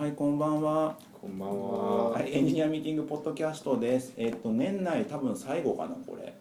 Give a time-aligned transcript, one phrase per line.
[0.00, 0.96] はい、こんばんは。
[1.20, 2.10] こんばんは。
[2.12, 4.14] はい、エンジニアミーティングポッドキャストです。
[4.16, 6.32] えっ、と年内多分最後かなこれ。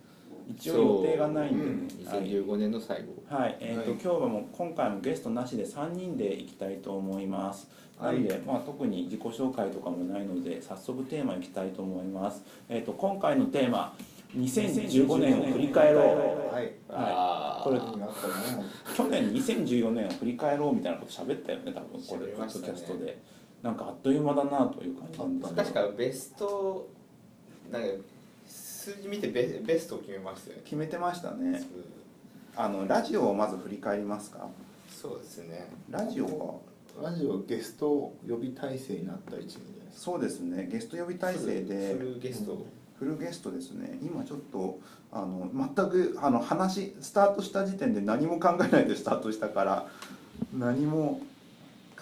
[0.47, 2.09] 一応予定がないんでね。
[2.09, 3.21] はい2015年の最後。
[3.27, 7.69] はい、えっ、と、はい今日はもう今回もゲストなしで3人で行きたいと思います。
[8.01, 12.45] なので、まあ特に自己紹介とかもないので早速テーマいきたいと思います。
[12.69, 13.93] えっ、と今回のテーマ
[14.37, 15.99] 2015年を振り返ろ
[16.49, 16.55] う。
[16.55, 16.71] はい。
[16.87, 17.79] あこれ。
[18.95, 23.17] 去年2014年を振り返ろうみたいなこと喋ったよね多分これポッドキャストで。
[23.61, 26.87] なんかあっという間だなという感じなんですけど確かベスト
[27.71, 27.87] なんか
[28.47, 30.61] 数字見てベベストを決めましたよね。
[30.63, 31.61] 決めてましたね。
[32.55, 34.47] あのラジオをまず振り返りますか？
[34.89, 35.67] そうですね。
[35.89, 37.09] ラジオは？
[37.09, 42.65] ラジオゲスト呼び体制になった一年じゃないですそうですねゲスト呼び体制でフルゲスト。
[42.97, 44.77] フルゲストですね今ちょっと
[45.13, 49.87] あの全くあの話スタートした時点で何も考えないでスタートしたから
[50.53, 51.21] 何も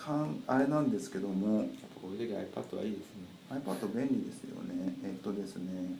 [0.07, 1.67] かんあれなんですけども。
[2.01, 3.27] こういう時 iPad はいいですね。
[3.51, 4.93] iPad 便利ですよね。
[5.03, 5.99] えっとですね。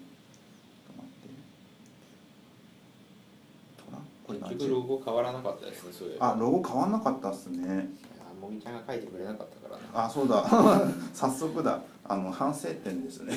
[4.28, 5.94] 結局ロゴ変わらなかったですね。
[5.94, 6.24] そ。
[6.24, 7.90] あ、あロゴ変わんなかったっすね。
[8.42, 10.06] もみちゃんが書いてくれなかったからな。
[10.06, 10.46] あそうだ。
[11.14, 11.82] 早速だ。
[12.06, 13.36] あの反省点ですね。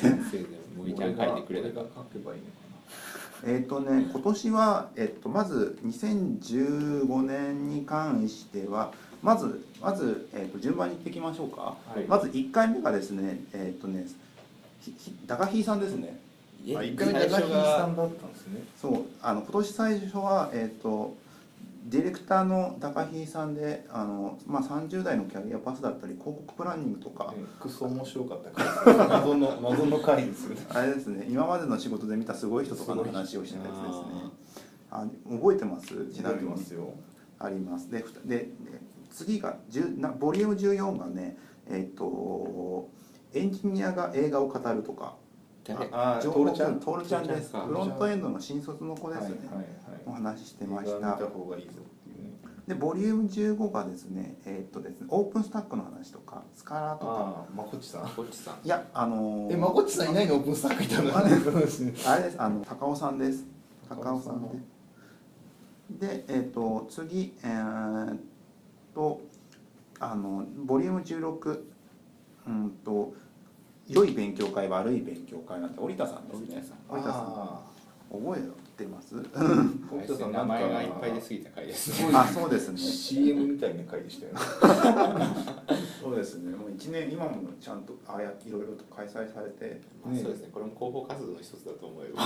[0.77, 2.51] もみちゃんが書いてくれなかっ俺が書けばいいのか
[3.43, 14.05] えっ、とね今年は、えっと、まず2015年に関してはまずまず、えっと、順番に言っていきましょうか、はいまず1回目がですねえっ、とね
[15.27, 16.19] ダガヒーさんですね
[16.67, 16.73] た。
[16.73, 16.79] な。
[16.79, 18.63] あ、い一回目最初高木さんがだったんですね。
[18.79, 21.15] そうあの今年最初はえっ、と
[21.85, 28.97] ディレクターの高飛さんであの、まあ、30代のキャリアパスだったり広告プランニングとか、ねクソ面白かった回です。
[29.09, 30.65] 謎の謎の回ですよね。
[30.69, 34.31] あれですね今までの仕事で見たすごい人とかの話をしてたやつですね
[34.91, 35.87] あ覚えてます？
[36.13, 36.93] ちなみにますよ。
[37.39, 38.49] ありますでふたでで
[39.11, 41.37] 次が10なボリューム14がね
[41.69, 42.89] えっ、と
[43.33, 45.15] エンジニアが映画を語るとか
[45.63, 46.79] 誰あー、情報トールちゃん？
[46.79, 49.65] トールちゃんですフロントエンドの新卒の子ですね、はいはい
[50.07, 50.21] おはい。
[50.23, 52.31] 話ししてましたた方がいいぞっていうね。
[52.67, 58.09] でボリューム15がですねえっ、とですねオープンスタックの話とかスカラーとかあこっちさん？
[58.09, 58.65] こっちさん。
[58.65, 60.35] いやあのーえ、まこっちさんいないの？
[60.35, 61.15] オープンスタックいたの？
[61.17, 61.93] あれですね。
[62.07, 63.45] あれですあの高尾さんです
[63.87, 64.55] 高尾さん高尾さ
[65.99, 68.19] ででえっ、と次えーっ
[68.93, 69.21] と
[69.99, 71.59] あのボリューム16
[72.47, 73.13] うんと
[73.87, 77.61] 良い勉強会悪い勉強会なんて織田さんですね織田さんあ
[78.11, 78.41] 覚え
[78.83, 79.15] てます？
[79.35, 79.45] あ、は
[80.03, 82.09] い名前がいっぱい出過ぎた回ですね。
[82.13, 84.39] あそうですね CM みたいな回でしたよね。
[86.01, 90.49] そうですねもう1年今もちゃんとああやいろいろと開催されてまあそうですね。
[90.51, 92.23] これも広報活動の一つだと思えば。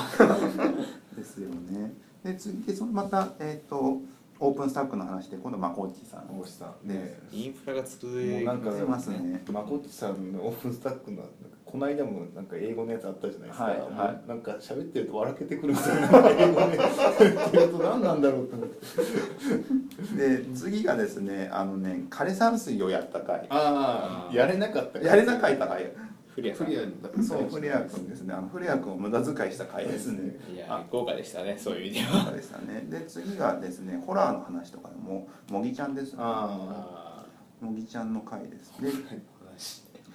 [1.16, 1.94] ですよね
[2.24, 4.00] で次でそのまたえっ、と
[4.40, 7.18] オープンスタックの話で今度まこっちさん大石さんね。
[7.32, 11.24] インフラが作もうれなんか出ますねまこっちさんのオープンスタックの
[11.64, 13.66] この間もなんか英語のやつあったじゃないですか。
[13.66, 16.02] はいはなんか喋ってると笑けてくるん ですよね。
[16.38, 18.78] 英語で言ってると何なんだろうと思って。
[20.16, 25.00] で次がですねあのね枯山水をやった回ああ、やれなかった。
[25.00, 25.92] やれなかった回
[26.36, 26.54] フリア。
[26.54, 27.48] フそう。
[27.50, 28.34] 古谷君ですね。
[28.34, 30.36] あの古谷君を無駄遣いした回ですね。
[30.54, 31.58] や豪華でしたね。
[31.58, 32.26] そういう意味では。
[32.26, 32.86] そうでしたね。
[32.90, 36.20] で次がですねホラーの話とかでももぎちゃんですね。
[36.20, 37.26] あ
[37.62, 38.74] あもぎちゃんの回です。
[38.82, 38.90] で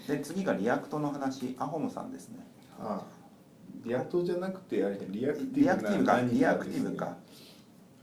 [0.06, 0.12] あ。
[0.12, 1.56] で次がリアクトの話。
[1.59, 2.47] アホムさんですね。
[2.78, 3.03] あ。
[3.86, 6.16] リアクトじゃなくてあれリアクティブリアクティブか。
[6.19, 7.16] 何リアクティブか。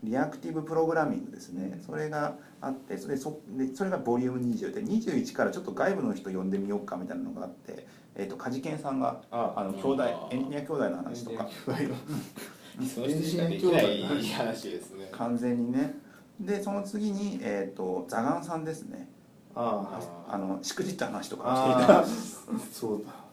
[0.03, 1.79] リアクティブプログラミングですね。
[1.85, 7.87] それがあってそれそでそれがボリューム20で21からちょっと外部の人呼んでみようかみたいなのがあって、
[8.19, 11.47] えー、と梶健さんがああの兄弟エンジニア兄弟の話とか。
[12.93, 15.07] その人しかできない話ですね。
[15.11, 15.95] 完全にね。
[16.39, 19.09] でその次に、えー、とザガンさんですね。
[19.55, 23.27] あああのしくじった話とあかをしてそうだ。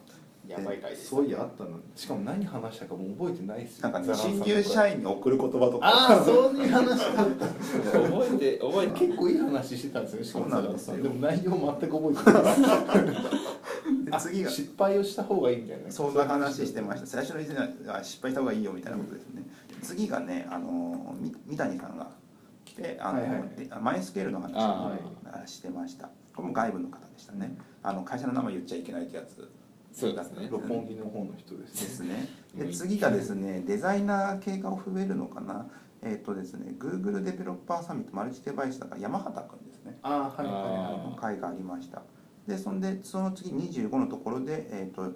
[0.47, 1.09] やばい回です。
[1.09, 1.71] そういやあったの。
[1.95, 3.91] しかも何話したかもう覚えてないですよ。
[3.91, 5.87] なんかね新入社員に送る言葉とか。
[5.87, 10.21] ああそういう話だった覚えて覚えて結構いい話してたんですよ。
[10.21, 10.97] ねしかもそうなんですよ。
[10.97, 13.64] ザラさんでも内容全く覚えてない
[14.17, 14.51] で次が。
[14.51, 15.91] 失敗をした方がいいみたいな。
[15.91, 17.07] そんな話してました。
[17.07, 19.43] 最初の以前は失敗した方がいいよみたいなことですね、
[19.83, 22.09] 次がねあのみ三谷さんが
[22.65, 23.43] 来てあの、はいはい。
[23.57, 24.93] でマイスケールの話あ
[25.43, 26.09] をしてました。
[26.35, 27.57] これも外部の方でしたね。
[27.83, 29.51] あの会社の名前言っちゃいけないってやつ。
[29.93, 30.49] そうですね。
[30.51, 32.09] 六本木の方の人でですすね。
[32.09, 35.67] ね でうん次がですねデザイナー系が増えるのかな。
[36.03, 39.99] えっ、とですね Google デベロッパーサミットマルチデバイスだから山畑君ですね。
[40.03, 42.03] ああはいあはの会がありました
[42.47, 45.13] でそんでその次25のところでえっ、と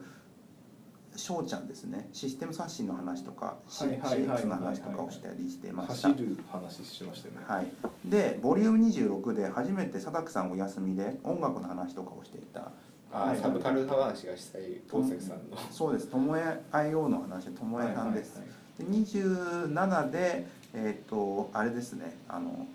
[1.19, 2.09] 翔ちゃんですね。
[2.13, 6.09] システム刷新の話とか、CX の話とかをしたりしていました。
[6.09, 7.41] 走る話しましたよね。
[7.47, 7.67] はい、
[8.05, 12.71] でボリューム26で初めて佐竹さんお休みで音楽の話とかをしていた。
[13.11, 15.59] あサブカル話がしたい東崎さんの。
[15.71, 16.07] そうです。
[16.07, 18.41] ともえ IO の話ともえさんです、
[18.79, 22.17] で27でえっ、とあれですね。
[22.29, 22.67] あの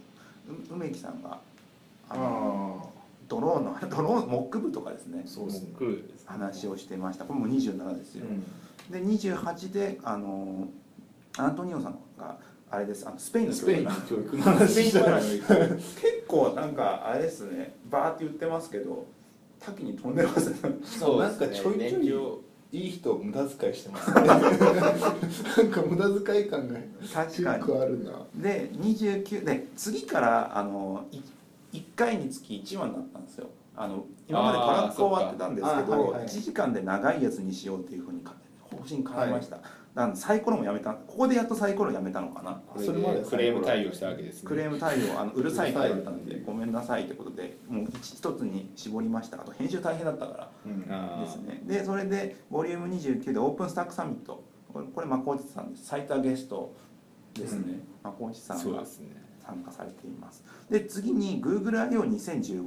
[0.50, 1.40] う梅木さんが
[2.10, 2.93] あのあ
[3.34, 5.24] ドローンの ドローンモック部とかですね。
[5.26, 5.70] そうですね。
[6.26, 7.26] 話をしてました。
[7.26, 8.92] これも27ですよ、うん。
[8.92, 10.68] で28であの
[11.38, 12.38] アントニオさんが
[12.70, 13.08] あれです。
[13.08, 17.76] あのスペインのスペインの教育教育の話結構なんかあれですね。
[17.90, 19.06] バーって言ってますけど
[19.60, 20.58] 多岐に飛んでますね。
[20.84, 24.22] そうなんかちょいちょいいい人無駄遣いしてますね。
[24.26, 24.40] なん
[25.72, 26.76] か無駄遣い感が
[27.14, 27.64] 確かに。
[27.64, 28.26] 結構あるな。
[28.36, 31.20] で29で次からあのい
[31.74, 33.50] 1回につき1話になったんですよ。
[33.76, 36.26] あの今までトラック終わってたんですけど、はいはい。
[36.26, 38.36] 1時間で長いやつにしようっていうふうにか
[38.70, 39.58] 方針変えました、
[39.94, 42.62] なんでサイコロもやめたここでやっとサイコロやめたのかな？
[42.78, 44.48] それまででクレーム対応したわけですね。
[44.48, 50.52] クレーム対応あのうるさい回だったんでごめんなさいってことでもう一一つに絞りましたあと編集大変だったか
[50.88, 51.62] らですね。
[51.66, 54.44] でそれでボリューム29でオープンスタックサミット。
[54.72, 55.86] これこれマコーチさんです。
[55.86, 56.74] 最多ゲスト
[57.34, 60.44] ですね、マコーチさんがそうですね参加されています。
[60.70, 62.64] で次に GoogleIO2015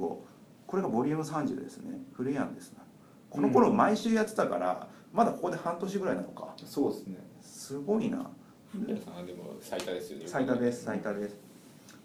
[0.67, 1.99] これがボリューム30ですね。
[2.13, 2.83] フレアンですな。
[3.29, 6.53] この頃毎週やってたから、まだここで半年ぐらいなのか。
[6.65, 7.17] そうですね。
[7.41, 8.29] すごいな。
[8.73, 10.25] 皆さんはでも最多ですよね。
[10.27, 11.37] 最多です最多です。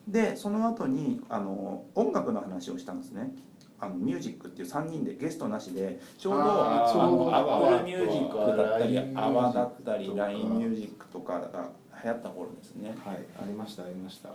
[0.06, 3.34] でその後にあの音楽の話をしたんですね。
[3.80, 7.34] あのミュージックっていう3人でゲストなしでちょうどあーちょうど。
[7.34, 11.70] アップルミュージックだったりアワだったり LINE ミュージックとかが
[12.04, 12.96] 流行った頃ですね。
[13.04, 14.30] はいありましたありました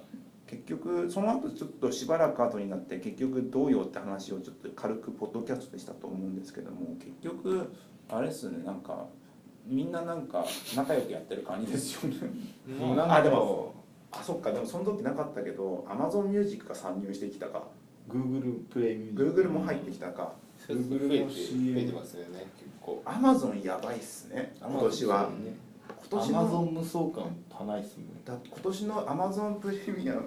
[0.47, 7.71] 結局その後ちょっとしばらく後になって結局どうよって話をちょっと軽くポッドキャストでしたと思うんですけども結局
[8.09, 9.05] あれっすねなんか
[9.67, 10.45] みんななんか
[10.75, 12.17] 仲良くやってる感じですよね。
[12.79, 13.75] もうなんかあでも。
[14.09, 17.67] あそっかでもその時なかったけど Amazon ミュージックが参入してきたか。
[18.09, 20.33] Google プレイミュージック Google も入ってきたか。
[20.65, 23.01] 増えて Google の増えてますよね結構。
[23.05, 25.29] Amazon やばいっすね今年は。
[25.43, 25.57] ね
[26.09, 30.23] 今年アマゾのン無双感足ないっすねだ今年の Amazon プレミアプ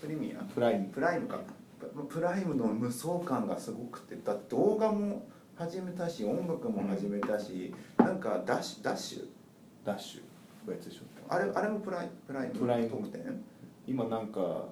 [0.00, 0.86] プレミアプライム。
[0.86, 1.38] プライムか。
[1.80, 4.16] ププライムの無双感がすごくて。
[4.24, 5.26] だって動画も
[5.56, 9.26] 始めたし音楽も始めたし、なんかダッシュダッシュ？
[9.84, 10.22] ダッシュ。
[10.66, 12.54] のやつでしょあれあれもプライプライム？
[12.54, 12.90] プライム。
[12.90, 13.44] 特典？
[13.86, 14.66] 今なんか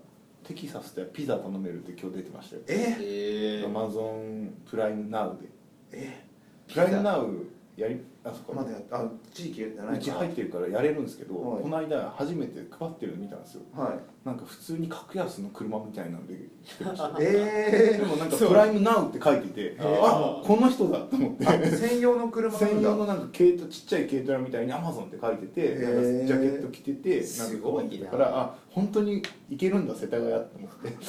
[0.44, 2.62] テキサスではピザ頼めるって今日出てましたよ。
[2.68, 3.60] え？
[3.60, 5.48] えアマゾンプライムナウで。
[5.92, 6.24] え？
[6.72, 11.62] プライムナウやりあそこまだやあ地域じゃないうち入ってるからやれるんですけど、はい。
[11.62, 13.62] この間初めて配ってるの見たんですよ。
[13.72, 14.26] はい。
[14.26, 16.34] なんか普通に格安の車みたいなんで
[16.64, 17.16] 来てました。
[17.20, 21.44] えでもなんか「プライムナウ」って書いててあこの人だと思って。
[21.44, 22.66] ー、あ専用の車なんだ。
[22.66, 27.20] 専用のなんか軽トちっちゃい軽トラみたいに「アマゾンって書いててなんかジャケット着ててな。
[27.20, 31.04] んかすごいなだからあ本当に行けるんだ世田谷と思って。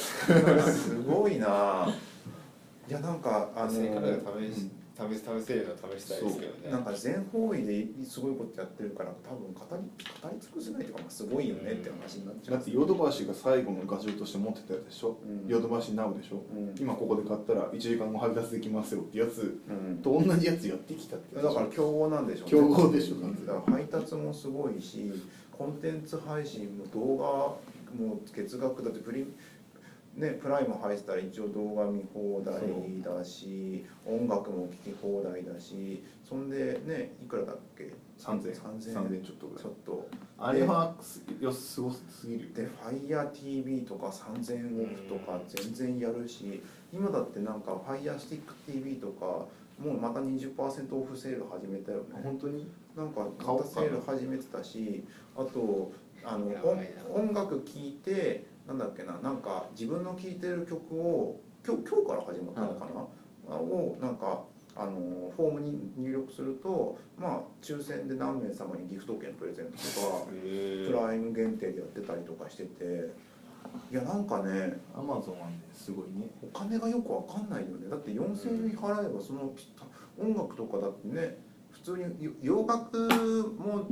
[0.70, 1.88] すごいな。
[2.88, 3.74] いやなんかあの試
[4.54, 6.70] し試す試せるの試したいですけどね。
[6.72, 9.82] なんか全方位ですごいことやってるから多分語り
[10.22, 12.56] 語り尽くせないとかまあすごいよねって話になっちゃう。
[12.56, 15.16] だってヨドバシが最後の画像として持ってたやつでしょ？
[15.24, 15.48] うん。
[15.48, 16.42] ヨドバシナウでしょ？
[16.52, 16.74] うん。
[16.80, 19.98] 今ここで買ったら1時間後配達できますよってやつうん。
[19.98, 21.36] と同じやつやってきたって。
[21.36, 22.50] だから競合なんでしょうね。
[22.50, 25.12] 競合でしょうんだから配達もすごいし
[25.52, 27.24] コンテンツ配信も動画
[28.04, 29.26] も月額だってプリ
[30.18, 32.54] ね、プライム入ってたら一応動画見放題
[33.02, 39.62] だし音楽も聴き放題だしそんでねいくらだっけ？3000 3000 3000ちょっとぐらい。
[39.62, 40.08] ちょっと。
[40.36, 42.40] あれはすよすごすぎる。
[42.40, 46.60] よで FireTV とか3000オフとか全然やるし
[46.92, 49.46] 今だってなんか FirestickTV とか
[49.80, 52.04] もうまた20%オフセール始めたよね。
[52.24, 52.68] 本当に？
[52.96, 55.04] なんかまたセール始めてたし
[55.36, 55.92] あと
[56.24, 56.48] あの
[57.14, 62.86] 音楽聴いてなんだっけななんか自分の聴いてる曲を今日今日から始まったのか
[63.48, 64.42] な、をなんか
[64.76, 73.10] あのフォームに入力するとまあ抽選で何名様にギフト券プレゼントとかへプライム限定でやってたりとかしてて
[73.90, 76.28] いやなんかねアマゾンはねすごいね。
[76.42, 77.88] お金がよくわかんないよね。
[77.88, 79.54] だって4000円払えばその
[80.18, 81.38] 音楽とかだってね
[81.70, 82.98] 普通によ洋楽
[83.58, 83.88] も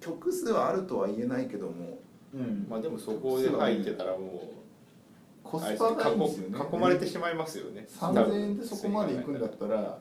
[0.00, 2.01] 曲数はあるとは言えないけども
[2.34, 2.66] うん。
[2.68, 4.52] まあでもそこで入ってたらも
[5.42, 6.58] コスうあれですねパがいいんですよね。
[6.58, 7.86] 囲囲まれてしまいますよね。
[7.88, 9.98] 3000円でそこまで行くんだったら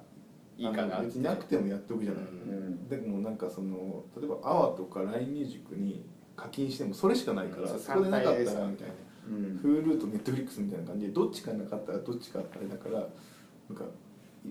[0.58, 2.88] いいかな別になくてもやっておくじゃない、うん。
[2.88, 8.94] でもなんかその例えばアワとか LINE ミュージックに課金してもそれしかないから、そこでなかったらみたいな。
[9.30, 13.86] うん Hulu と Netflix みたいな感じでどっちかなかったらどっちかあれだからなんか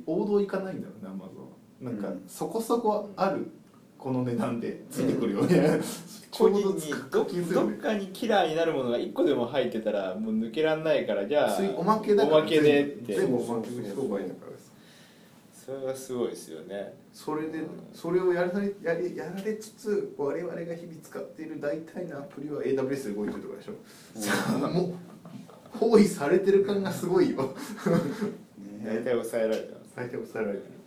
[0.06, 2.24] 王道行かないんだろうね Amazon なんかうん。
[2.28, 3.50] そこそこある
[4.00, 5.78] この値段でついてくるよね、
[6.32, 13.14] ちょ個人にどどっかにキラーになるものが1個でも入ってたらもう抜けらんないからじゃあおまけだからおまけでって。
[13.14, 14.70] 全部おまけで商売だからさ
[15.52, 16.94] それがすごいですよね。
[17.12, 17.60] それで
[17.92, 24.94] それをやられやれやられつつ我々が日々使っている大体のアプリは AWS で動いてるとかでしょ、 も
[25.74, 27.54] う包囲されてる感がすごいよ。
[28.82, 29.92] 大体抑えられてます。
[29.94, 30.79] 大体抑えられて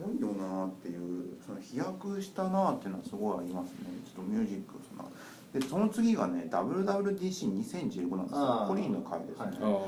[0.00, 3.78] ごいよなっていうその飛躍したなっていうのはすごいありますね。
[4.04, 5.10] ちょっとミュージックその
[5.52, 8.64] でその次がね WWDC2015 なんですよ。
[8.68, 9.80] コリーンの回ですね、今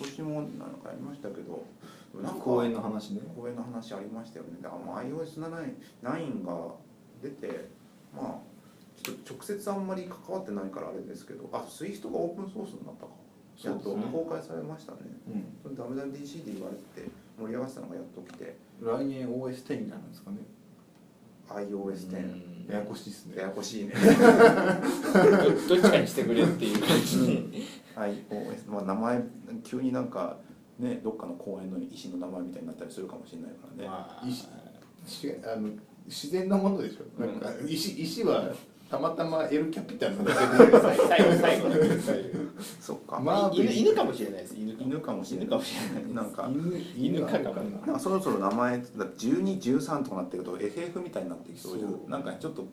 [0.00, 1.64] 年もなんかやりましたけど
[2.14, 3.20] なんか公演の話ね。
[3.36, 4.58] 公演の話ありましたよね。
[4.62, 6.74] だからまあ iOS9 9が
[7.22, 7.68] 出て
[8.14, 8.48] まあ
[9.02, 13.12] ちょっと直接あんまり関わってないからあれですけどあ SWIFT がオープンソースになったか。
[13.64, 14.98] やっと公開されましたね。
[15.64, 15.74] うん。
[15.74, 17.08] WWDC で言われて
[17.38, 18.56] 盛り上がってたのがやっと来て。
[18.80, 20.38] 来年 OS10 になるんですかね。
[21.48, 23.36] iOS10 ややこしいですね。
[23.36, 23.94] ややこしいね。
[23.94, 27.64] ど どっちかにしてくれっていう感じに。
[27.96, 29.24] iOS まあ名前
[29.64, 30.36] 急になんか
[30.78, 34.46] ねどっかの公園の石の名前みたいになったりするかもしれないからね、まあいいし
[35.06, 35.70] しあの
[36.06, 37.20] 自然なものでしょ。
[37.20, 38.52] なんか石石は
[38.90, 40.80] たまたまエルキャピタンのだけで。
[40.80, 42.28] 最最後最後の最後
[42.80, 44.54] そっか、まあ犬犬かもしれないです。
[44.56, 45.46] 犬か犬かもしれない。
[45.46, 46.14] 犬かもしれない。
[46.14, 46.50] なんか
[46.96, 52.10] 犬犬かかかななんかそろそろ名前1213とかなってると FF みたいになってきそうそう。
[52.10, 52.66] なんかちょっと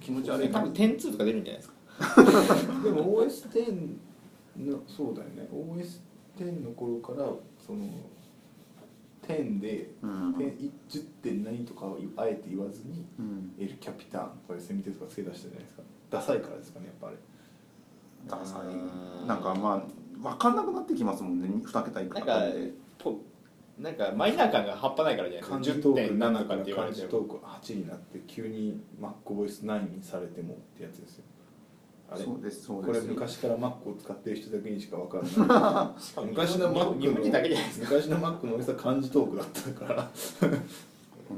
[0.00, 0.48] 気持ち悪い。
[0.48, 1.74] 多分点2とか出るんじゃないですか。
[2.84, 3.96] でも OS10
[4.58, 5.48] のそうだよね。
[5.52, 7.88] OS10 の頃からその
[9.28, 10.34] 10でうん。
[10.34, 13.54] 10 10点何とかをあえて言わずにうん。
[13.58, 15.82] エルキャピタンとかでセミテとか付け出したじゃないですか。
[16.10, 17.16] ダサいからですかねやっぱあれ。
[18.28, 19.26] ダサういん。
[19.26, 22.42] なんかまあ分かんなくなってきますもんね2桁いくなんか
[23.78, 25.76] なんかマイナー感が半端ないからじゃない漢ですか。
[25.76, 27.06] 字トーク10.7 7とかから漢って言われても。
[27.06, 31.24] 字トーク8になって急に MacOS9 にされてもってやつですよ
[32.10, 32.24] あれ？
[32.24, 35.94] そうですそうこれ昔から Mac を使ってる人だけにしか分からな
[36.24, 36.26] い。
[36.26, 37.86] 昔の Mac 日本人だけじゃないですか。
[37.90, 40.10] 昔の Mac の大きさ漢字トークだったから。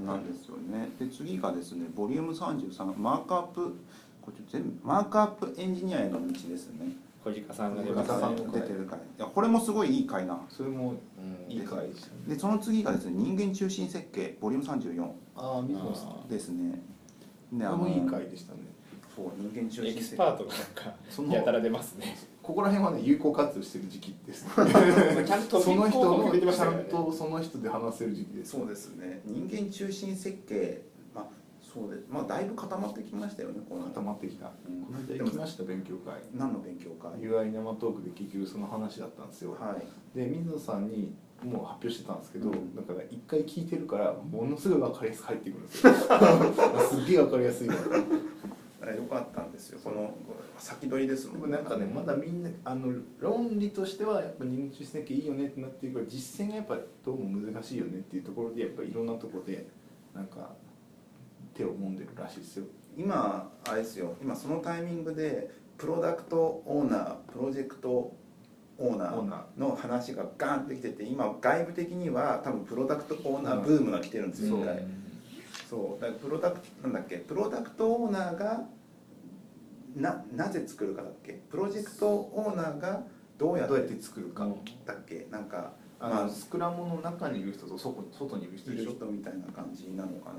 [0.06, 0.90] なんですよね。
[0.98, 3.74] で次がですねボリューム33マークアップ
[4.20, 6.92] こっち全部マークアップエンジニアへの道ですね。
[7.24, 8.14] 小鹿さんが出出ますね。
[8.14, 11.94] 小鹿さんてる回いやこれもすごいいい回なそれもうんいい回でね。
[12.28, 16.08] でその次がですね人間中心設計ボリューム34ああ水野さん。
[16.10, 16.82] あですね。
[17.52, 18.58] でこれもいい回でしたね
[19.18, 22.16] そう人間中エ心設計キスパートがなんかそのやたら出ますね。
[22.40, 24.44] ここら辺はね有効活用してる時期です。
[24.46, 28.52] ねちゃんとその人のちゃんとその人で話せる時期です。
[28.52, 29.20] そうですね。
[29.24, 30.82] 人間中心設計
[31.12, 31.24] まあ
[31.60, 34.52] そうでまあだいぶ固まってきましたよねこの固まってきた。
[34.68, 34.84] うん。
[34.84, 36.14] この間行きました勉強会。
[36.32, 39.50] 何の勉強会？UI 生トークで結局その話だったんですよ。
[39.52, 39.76] は
[40.14, 40.16] い。
[40.16, 42.74] で水野さんにもう発表してたんですけど、うん。
[42.74, 45.92] だから一回聞いてるからものすごい分かりやすく入ってくるんですよ。
[46.90, 47.74] すっげえ分かりやすいか
[48.96, 49.80] らかったんですよ。
[49.82, 50.14] この
[50.58, 51.50] 先取りですもん。
[51.50, 59.66] なんかねまだみんなあの論理としてはやっぱ人気設計いいよねってなってるから実践がやっぱどうも難しいよねっていうところでやっぱいろんなところで
[60.14, 60.50] なんか
[61.54, 62.66] 手を揉んでるらしいですよ。
[62.96, 64.14] 今あれですよ。
[64.20, 68.12] 今そのタイミングでプロダクトオーナープロジェクト
[68.78, 74.62] オーナオーの話がガンってきてて今外部的には多分プロダクトオーナーブームが来てるんですよそう。
[74.62, 74.84] 一回
[75.68, 76.02] そう。
[76.02, 78.62] だからプロダクトなんだっけプロダクトオーナーが
[79.98, 81.32] ななぜ作るかだっけ？
[81.50, 83.02] プロジェクトオーナーが
[83.36, 84.46] どうやってどうやって作るか、
[84.86, 85.26] だっけ？
[85.30, 88.90] なんかあのスクラムの中にいる人と外外にいる人でしょ？
[88.90, 90.32] ツーショットみたいな感じなのか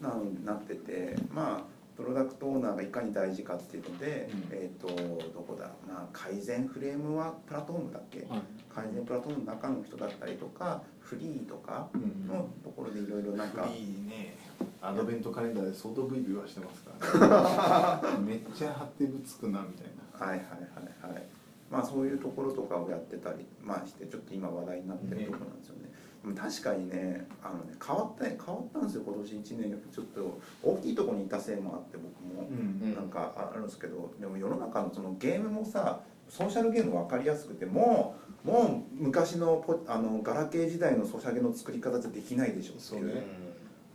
[0.00, 4.56] な、なのになっててまあプロダクトオーナーがいかに大事かっていうので、うん。
[4.56, 8.42] えっ、とどこだまあ改善フレームはプラットフォームだっけ、はい。
[8.68, 14.36] 改善プラットフォームの中の人だったりとかフリーとかうんのところでいろいろなんか、いいね
[14.80, 19.86] アドベントカレンダーで相当ブイブイはしてますから、ね、 めっちゃ貼ってるつくなみたい
[20.18, 20.26] な。
[20.26, 21.22] はいはいはいはい。
[21.70, 25.82] まあそういうところとかをやってたりまあしてちょっと今話題になってるところなんですよね。
[25.82, 25.93] でも
[26.32, 29.82] 確かにねあのね変わったね変わったんですよ今年1年。
[29.92, 32.04] ちょっと大きいところにいたせいもあって僕
[32.34, 32.48] も。
[32.48, 42.80] うんなんかああるんですけどでも世の中のそのゲームもさソーシャルゲーム分かりやすくてもうもう昔のポあのガラケー時代のソシャゲの作り方じゃできないでしょっていう。
[42.80, 43.26] そうね。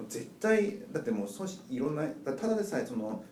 [0.07, 3.23] 絶対だってもうそしいろんなだただでさえその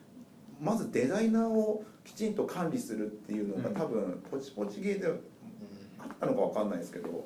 [0.60, 3.76] まずデザイナーをきちんと管理するっていうのがうん。
[3.76, 7.24] 多分ポチポチゲーであったのか分かんないですけど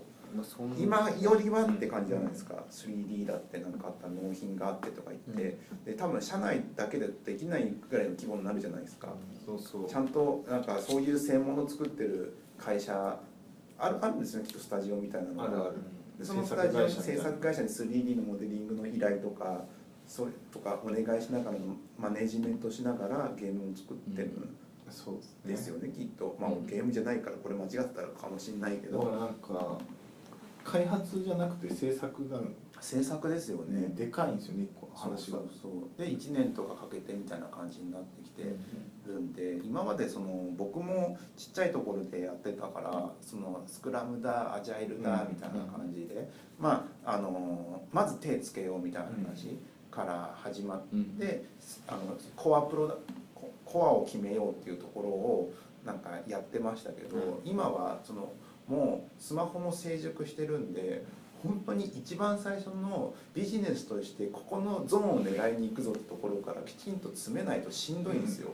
[0.78, 2.56] 今よりはって感じじゃないですか。
[2.72, 5.58] 3D だってなんかあった納品があってとか言って。
[5.86, 9.10] で多分社内だけでできないぐらいの規模になるじゃないですか。
[9.46, 13.20] そうそうちゃんとなんかそういう専門の作ってる会社
[13.78, 14.48] あるあるんですよね。
[14.48, 15.44] きっとスタジオみたいなのが。
[15.44, 15.76] あるある。
[16.18, 19.66] でそのスタジオに制制作作会会社に 3D のモデリングの依頼とか
[20.08, 21.58] それとかお願いしながら
[21.98, 24.56] マネジメントしながらゲームを作ってるん。
[24.92, 29.78] そうですよねきっと、まあうんゲームじゃないからこれ間違ってたらかもしれないけど、なんか
[30.64, 32.40] 開発じゃなくて制作が
[32.82, 33.82] 制作ですよね。
[33.82, 35.38] ねでかいんですよね一個話が。
[35.62, 38.44] そうで1年とかかけてみたいな感じになってきて
[39.06, 45.36] るんで今までその僕もちっちゃいところでやってたからそのスクラムだアジャイルだうん。
[45.36, 46.28] みたいな感じで、
[46.60, 49.60] まああのまず手つけようみたいな話
[49.92, 50.82] から始まっ
[51.20, 51.46] て、
[51.88, 52.96] あのコアプロだ
[53.36, 55.54] ココアを決めようっていうところを
[55.86, 57.24] なんかやってましたけど、うん。
[57.46, 58.32] 今はその
[58.68, 61.04] もうスマホも成熟してるんで
[61.44, 68.50] 本当に一番最初のビジネスとしてここのゾーンを狙いに行くぞってところからきちんと詰めないとしんどいんですよ。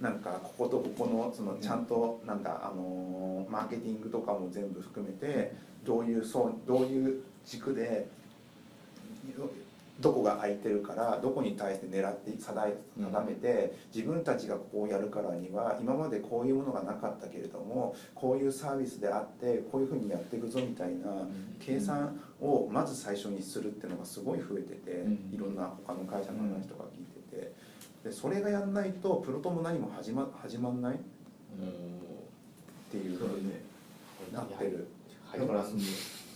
[0.00, 5.52] なんかこことここのそのちゃんとなんかあのーマーケティングとかも全部含めて
[5.84, 8.06] どういうそうどういう軸で
[10.00, 21.26] どこが空いてるからどこに対して狙って定めて自分たちがここをやるからには今までこういうものがなかったけれどもこういうサービスであってこういうふうにやっていくぞみたいな
[21.58, 25.12] 計算をまず最初にするっていうのがすごい増えててうん。
[25.32, 27.52] いろんな他の会社の話とか聞いてて。
[28.04, 30.94] でそれがやんないとプロトも何も始ま始まんない？
[30.94, 30.98] っ
[32.92, 33.52] ていうふうに
[34.32, 34.86] なってる。
[35.26, 35.40] はい。
[35.40, 35.80] だからその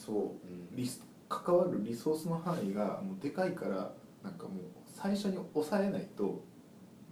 [0.05, 0.35] そ
[0.73, 1.01] リス
[1.33, 4.53] 関わるリソースの範囲がもうでかいからなんかもう
[4.87, 6.43] 最初に抑えないと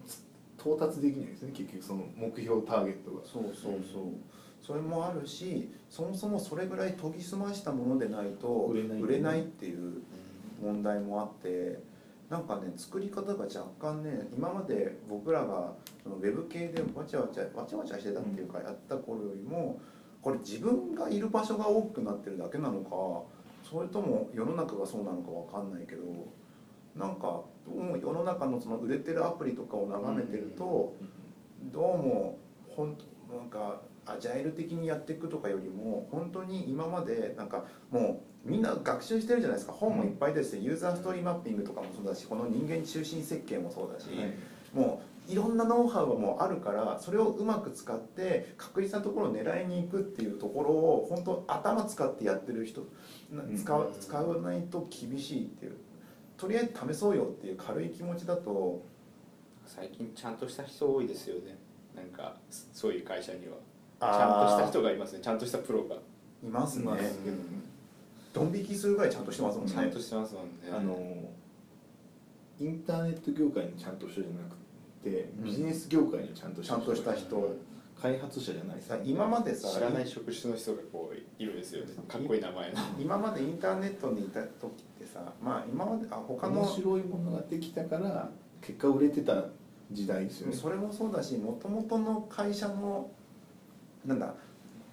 [0.07, 0.23] つ
[0.61, 3.21] 到達できないですね結局その目標ターゲットが。
[3.21, 3.73] うそうそう。
[3.93, 4.03] そう
[4.61, 10.03] それもあるしそもそもそれぐらい研ぎ澄ましたものでないと売れないっていう
[10.63, 11.81] 問題もあって
[12.29, 15.73] なんかね作り方が若干ね今まで僕らが
[16.03, 19.81] そのウェブ系でわちゃわちゃわちゃわちゃしてたっていうかやった頃よりも
[20.23, 22.91] これ自分がいる場所が大きくなってるだけなのか
[23.71, 26.03] それとも世の中がそうなのかわかんないけど
[26.97, 30.97] なんかどうも世の中のその売れてるアプリとかを眺めてると
[31.73, 32.99] どうもほん
[33.31, 39.73] なんかアジャイル的にやっていくとかよりも本当に今までなんかもうみんな学習してるじゃないですか。
[39.73, 44.33] 本もいっぱい出ててユーザーストーリーマッピングとかもそうだしこの人間中心設計もそうだし、はい。
[44.75, 52.83] もういろんなノウハウはもうあるからそれをうまく使って確実なところを狙いに行くっていうところを本当頭使ってやってる人
[53.31, 55.77] な使わ使わないと厳しいっていう。
[56.37, 58.83] とりあえず試そうよっていう軽い気持ちだと
[59.67, 61.59] 最近ちゃんとした人多いですよね。
[61.95, 62.37] なんか
[62.73, 63.57] そういう会社には。
[64.01, 65.21] ちゃんとした人がいますね。
[65.23, 65.97] ちゃんとしたプロが。
[66.43, 66.85] いますね。
[66.87, 66.97] まあ
[68.33, 69.73] ドン引きするぐらいちゃんとしてますもんね。
[69.73, 70.51] ちゃんとしてますもんね。
[70.73, 70.97] あの
[72.59, 74.60] インターネット業界にちゃんとしたじゃなく
[75.03, 75.45] てうん。
[75.45, 77.57] ビジネス業界にちゃんとしたちゃんとした人。
[78.01, 78.81] 開発者じゃない。
[78.81, 81.93] さ今までさ知らない職種の人がこういるんですよね。
[82.09, 82.79] かっこいい名前の。
[82.99, 88.31] 今までインターネットにいた時ってさまあ今まであ他の面白いものができたから
[88.63, 89.45] 結果売れてた
[89.93, 90.55] 時代ですよね。
[90.55, 93.11] それもそうだしもともとの会社の
[94.07, 94.35] なんだ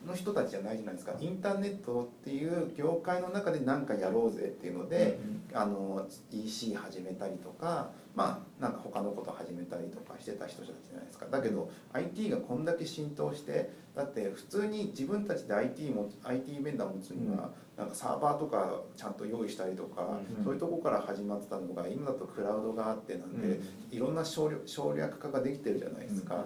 [0.06, 1.14] の人たちじゃないじゃないですか。
[1.20, 5.20] インターネットっていう業界の中で何かやろうぜっていうので、
[5.54, 11.28] あの EC 始めたりとかまあなんか他のこと始めたりとかしてた人たちじゃないですか。
[11.28, 20.44] だけど IT がこんだけ浸透してだって普通に自分たちで IT も IT ベンダー持つには、なんかサーバーとかちゃんと用意したりとか、うん。
[20.44, 23.60] そういうとこから始まってたのが今だとクラウドがあってなんで、
[23.92, 26.46] いろんな省略省略化ができてるじゃないですか。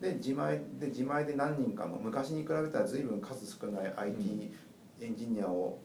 [0.00, 4.52] で自前で自前で何人かの昔に比べたら随分数少ない IT
[5.00, 5.78] エンジニアを、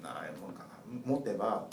[0.00, 0.66] まあ、なんか
[1.04, 1.66] 持てば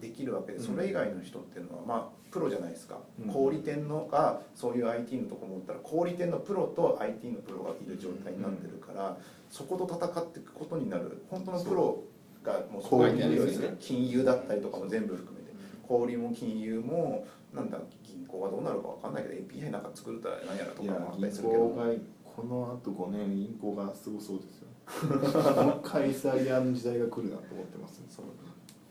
[0.00, 3.32] できるわけでうんそれ以外の人っていうのはまあプロじゃないですか、うん。
[3.32, 9.16] 小売店のがそういう IT のとこ持ったら小売店のプロと IT のプロがいる状態になってるから、
[9.50, 11.22] そこと戦っていくことになる。
[11.30, 12.02] 本当のプロ
[12.42, 15.54] がもうそこにいるようにする金融だったりとかも全部含めて。
[15.86, 21.68] 小売も金融もなんだ銀行がどうなるかわかんないけど API なんか作るたら何やらとかもあったり銀するけど。
[22.34, 24.68] このあと5年 銀行がすごそうですよ。
[25.62, 28.26] もう一回の時代が来るなと思ってます、そう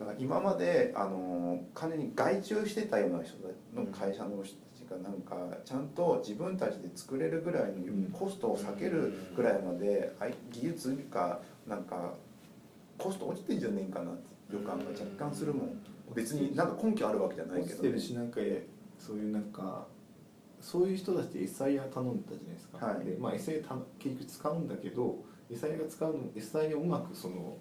[0.04, 3.38] だから今まであの完全に外注してたような人
[3.74, 10.14] の会社の人たちがなんかちゃんと自分たちで作れるぐらいのうんコストを下げるぐらいまで
[10.52, 12.14] 技術かなんか
[12.98, 15.78] コスト落ちてんじゃねえかなって予感が若干するもん。
[16.14, 17.90] 別になんか根拠あるわけじゃない落ちけどね。
[17.90, 18.40] てるしなんか
[19.00, 19.88] そういうなんか
[20.60, 23.06] そういう人たちで SIR 頼んでたじゃないですか、はい。
[23.06, 25.16] でまあ SIR た結局使うんだけど
[25.50, 27.58] SIR が使うの SIR をうまくその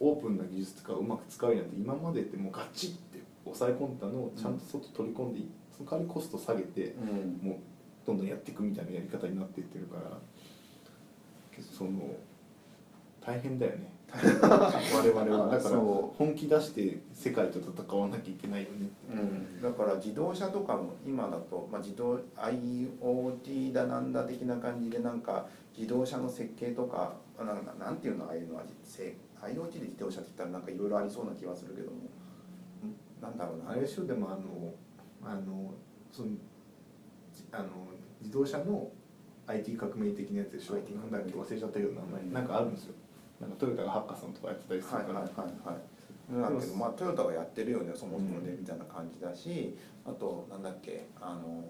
[0.00, 5.40] オープンな技術とかをうまく使うようになって今までってもうガチって抑え込んだのをちゃんと外取り込んで、
[5.76, 7.48] その代わりコスト下げてうん。
[7.48, 7.56] もう
[8.06, 10.16] どんどんやっていくみたいなやり方になっていってるから
[11.60, 12.14] その
[13.20, 13.90] 大変だよね。
[14.16, 15.50] 我々は。
[15.50, 31.96] だからそ本気出して世界と戦わなきゃいけないよねうん、だから自動車とかも今だと、まあ、自動 IoT だなんだ的な感じでなんか自動車の設計とかなんかなんていうのああいうのはせ IoT で自動車って言ったらなんかいろいろありそうな気はするけども。
[31.96, 32.10] ん
[33.20, 34.74] なんだろうなあれでしょでもあの
[35.22, 35.72] あの
[36.12, 36.28] その
[37.32, 37.68] じあの
[38.20, 38.90] 自動車の
[39.46, 40.74] IT 革命的なやつでしょ。
[40.74, 42.32] IT なんだっけ忘れちゃったけど名前、うん。
[42.32, 42.94] なんかあるんですよ。
[43.40, 45.74] なんかトヨタがハッカソンとかやってたりするから、はいはいはい。
[45.74, 45.96] はい
[46.28, 51.62] だけどまあトヨタがやってるよねそもそもねうんみたいな感じだしあとなんだっけあの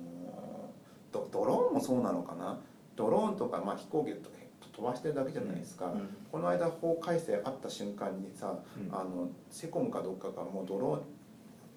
[1.13, 2.59] ドローンもそうなのかな。
[2.95, 4.37] ドローンとかまあ飛行機とか
[4.77, 6.09] 飛ばしてるだけじゃないですか、うん。
[6.31, 8.95] この間法改正あった瞬間にさ、うん。
[8.95, 11.01] あのセコムかどっかがもうドローン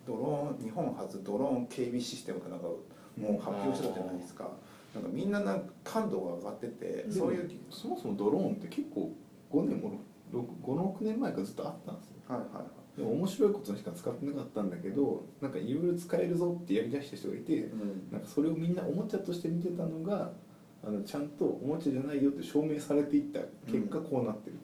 [0.05, 4.49] ドローン日本初ドローン警備システムかなんかもう発表してたじゃないですか、
[4.93, 9.11] なんかみんななんか感度が上がってて、そういうそもそもドローンって結構
[9.51, 9.99] 5年も
[10.33, 12.13] 56年前からずっとあったんですよ。
[12.27, 12.99] はいはいはい。
[12.99, 18.09] でも面白いことにしか使ってなかったんだけどなんかいろいろ使えるぞってやりだした人がいてうん。
[18.11, 20.31] なんかそれをみんなおもちゃとして見てたのが
[20.83, 23.39] あのちゃんとおもちゃじゃないよって証明されていった
[23.71, 24.57] 結果こうなってる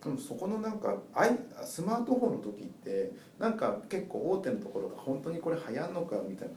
[0.00, 6.54] と、でもそこのなんかアイスマートフォンの時ってなんか結構大手のところが本当にこれ流行んのかみたいな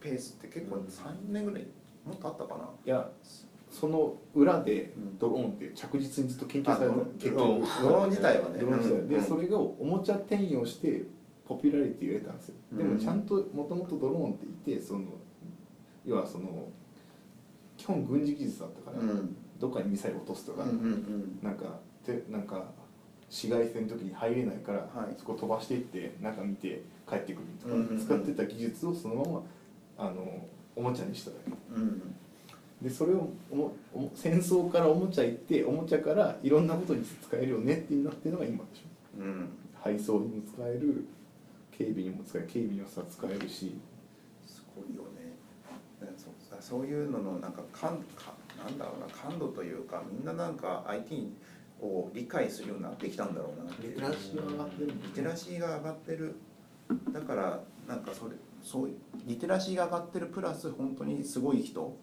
[0.00, 0.82] ペースって結構うん。
[0.82, 1.66] 3年ぐらい
[2.04, 3.08] もっとあったかな、いや
[3.70, 8.48] その裏でうんドローンって着実にずっと研究されたあ結ドローンドローン自体は。
[8.50, 9.22] ねうん。
[9.22, 11.04] それがおもちゃ転用して
[11.46, 12.94] ポピュラリティを得たんですよ、でうん。
[12.94, 15.04] もちゃんともともとドローンっていてその
[16.04, 16.68] 要はその
[17.82, 19.36] 基本軍事技術だったから、うん。
[19.58, 22.64] どっかにミサイル落とすとか、うんうんなんかてなんか
[23.28, 25.14] 市街戦の時に入れないから、はい。
[25.18, 28.04] そこ飛ばしていって中見て帰ってくるとか、うんうんうん。
[28.04, 29.42] 使ってた技術をそのまま
[29.98, 31.50] あのおもちゃにしただけ。
[31.74, 32.14] うんうん。
[32.80, 39.22] でそれをおもおも戦争からおもちゃ行っておもちゃからいろんなことに使えるよねってなってるのが今でしょ。
[39.22, 39.48] うん。
[39.82, 41.04] 配送にも使える
[41.76, 43.74] 警備にも使える警備にもさ使えるし。
[44.46, 45.21] すごいよね
[46.62, 51.32] そういうののなんか感かなんだろうな感度というかみんななんか IT
[51.80, 54.86] を理解するようになってきたんだろうなってリテラシーが上がってる。
[54.86, 56.36] リテラシーが上がってる。
[57.12, 58.90] だからなんかそれそう
[59.26, 61.96] リテラシーが上がってるプラス本当にすごい人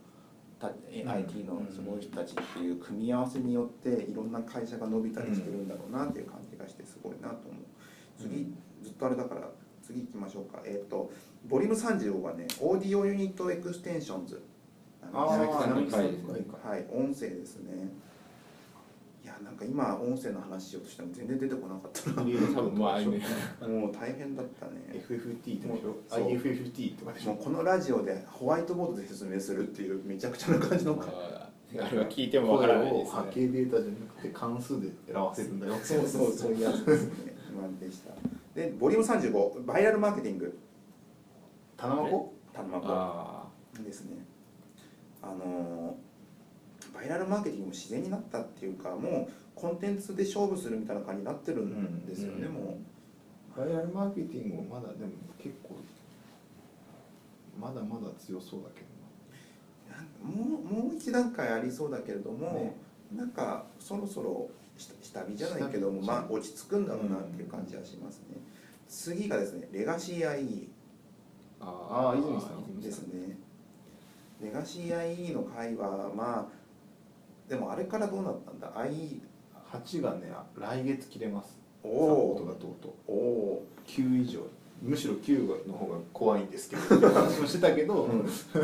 [0.60, 7.64] た IT のすごい人たちっていう組み合わせによっていろんな会社が伸びたりしてるんだろうなっていう感じがしてすごいなと思う。
[8.18, 8.58] 次、うん。
[8.84, 9.50] ずっとあれだから
[9.92, 11.12] 次行きましょうかえっ、と
[11.48, 14.42] ボリューム35がね Audio Unit Extensions
[15.12, 15.38] あー
[15.70, 16.06] なんかはい
[16.64, 17.90] はい、音声ですね。
[19.24, 22.24] いや、なんか今音声の話しようとしても全然出てこなかったな。
[23.68, 24.72] もう大変だったね。
[24.94, 25.96] FFT とかでしょ？
[26.08, 27.34] そう IFFT とかでしょ？
[27.34, 30.96] もうこのラジオでホワイトボードで説明するっていうめちゃくちゃな感じの。
[30.96, 37.36] まああれは聞いてもわからないです波ね形データじゃなくて関数で表せるんだよそうそうそういうやつですね。
[37.52, 38.12] 今でした。
[38.60, 40.60] で、ボリューム35バイラルマーケティング。
[41.78, 43.48] 棚箱タマコあ
[43.82, 44.18] ですね。
[45.22, 46.10] あのー
[46.94, 52.48] バイラルマーケティングも自然になったっていうか、もうコンテンツで勝負するみたいな感じになってるんですよね。
[52.48, 52.54] うん。
[52.54, 52.78] も
[53.56, 53.60] う。
[53.60, 55.78] バイラルマーケティングもまだでも結構
[57.58, 62.76] まだまだ強そうだけどもうもう一段階ありそうだけれども、ね。
[63.16, 68.38] なんかそろそろ下下火じゃないけどもまあ落ち着くんだろうなっていう感じはしますね、
[68.88, 70.68] 次がですねレガシー IE
[71.62, 72.64] あああ泉さん。
[72.70, 73.38] 泉ですね。
[74.42, 79.20] レガシー IE の回はまあでもあれからどうなったんだ？IE
[79.54, 81.60] な8がね来月切れます。
[81.84, 81.92] おお
[83.08, 84.40] おおう9以上。
[84.82, 88.22] むしろ9の方が怖いんですけど 話もしてたけど、うん。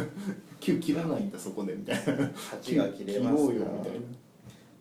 [0.61, 2.01] 9切らないんだそこでみたいな。
[2.03, 3.99] 8が切れます 切ろうよみたいな。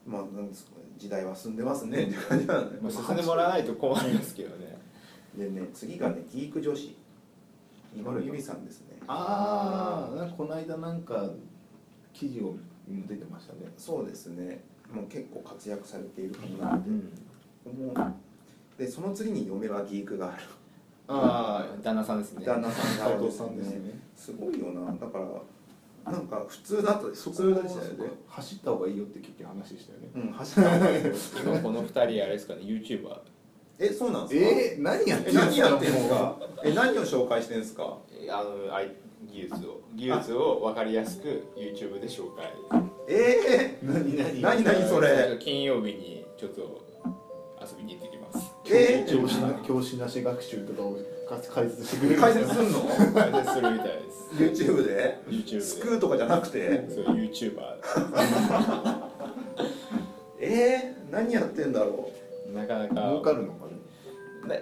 [0.06, 2.04] まあなんですか時代は進んでますね。
[2.04, 4.78] って感じなんでまあ進んでもらわないと困りますけどね。
[5.36, 6.96] でね次がねギーク女子。
[7.96, 8.98] 今のゆりさんですね。
[9.06, 11.30] ああこの間なんか
[12.12, 12.56] 記事を
[12.88, 13.60] 出てましたね。
[13.76, 14.62] そうですね。
[14.92, 16.90] もう結構活躍されている方なので、
[17.66, 18.14] うん。
[18.76, 20.42] でその次に嫁はギークがある
[21.06, 22.44] ああ旦那さんですね。
[22.44, 23.16] 旦那さんが。
[23.16, 24.00] あるね。
[24.16, 24.92] すごいよな。
[24.92, 25.24] だから
[26.04, 30.08] なんか普通だと普そこ通でしたよね走った方がいいよって結局話したよね。
[30.14, 31.00] うん走った方がい。
[31.00, 31.12] いよ
[31.44, 33.18] 今この二人あれですかね YouTuber
[33.78, 34.50] えそうなんですか？
[34.60, 36.36] えー、何やってえんの何やってんですか？
[36.64, 37.98] え何を紹介してんですか？
[38.12, 38.94] えあのあい
[39.32, 39.80] 技術を。
[39.94, 42.46] 技術を分かりやすく YouTube で紹介。
[43.08, 44.40] え何何？
[44.42, 45.38] 何何それ？
[45.40, 46.84] 金曜日にちょっと
[47.60, 48.52] 遊びに行ってきます。
[48.70, 52.80] え教師な教師なし学習とかを解説してくれー、る解説すんの？
[53.14, 54.62] 解説するみたいです。
[54.64, 56.86] YouTube で？YouTube スクでーとかじゃなくて？
[56.88, 57.60] そう YouTuber
[60.40, 62.10] えー、何やってんだろ
[62.52, 62.94] なかなか。
[62.94, 63.74] 儲かるのかね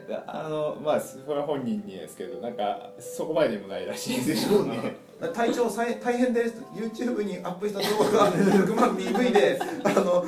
[0.08, 4.96] なあのまあそれは本人にですけどなんかそこまででもないらしいでしょうね。
[5.11, 10.24] う体調さい大変です YouTube にアップした動画が6万 PV であの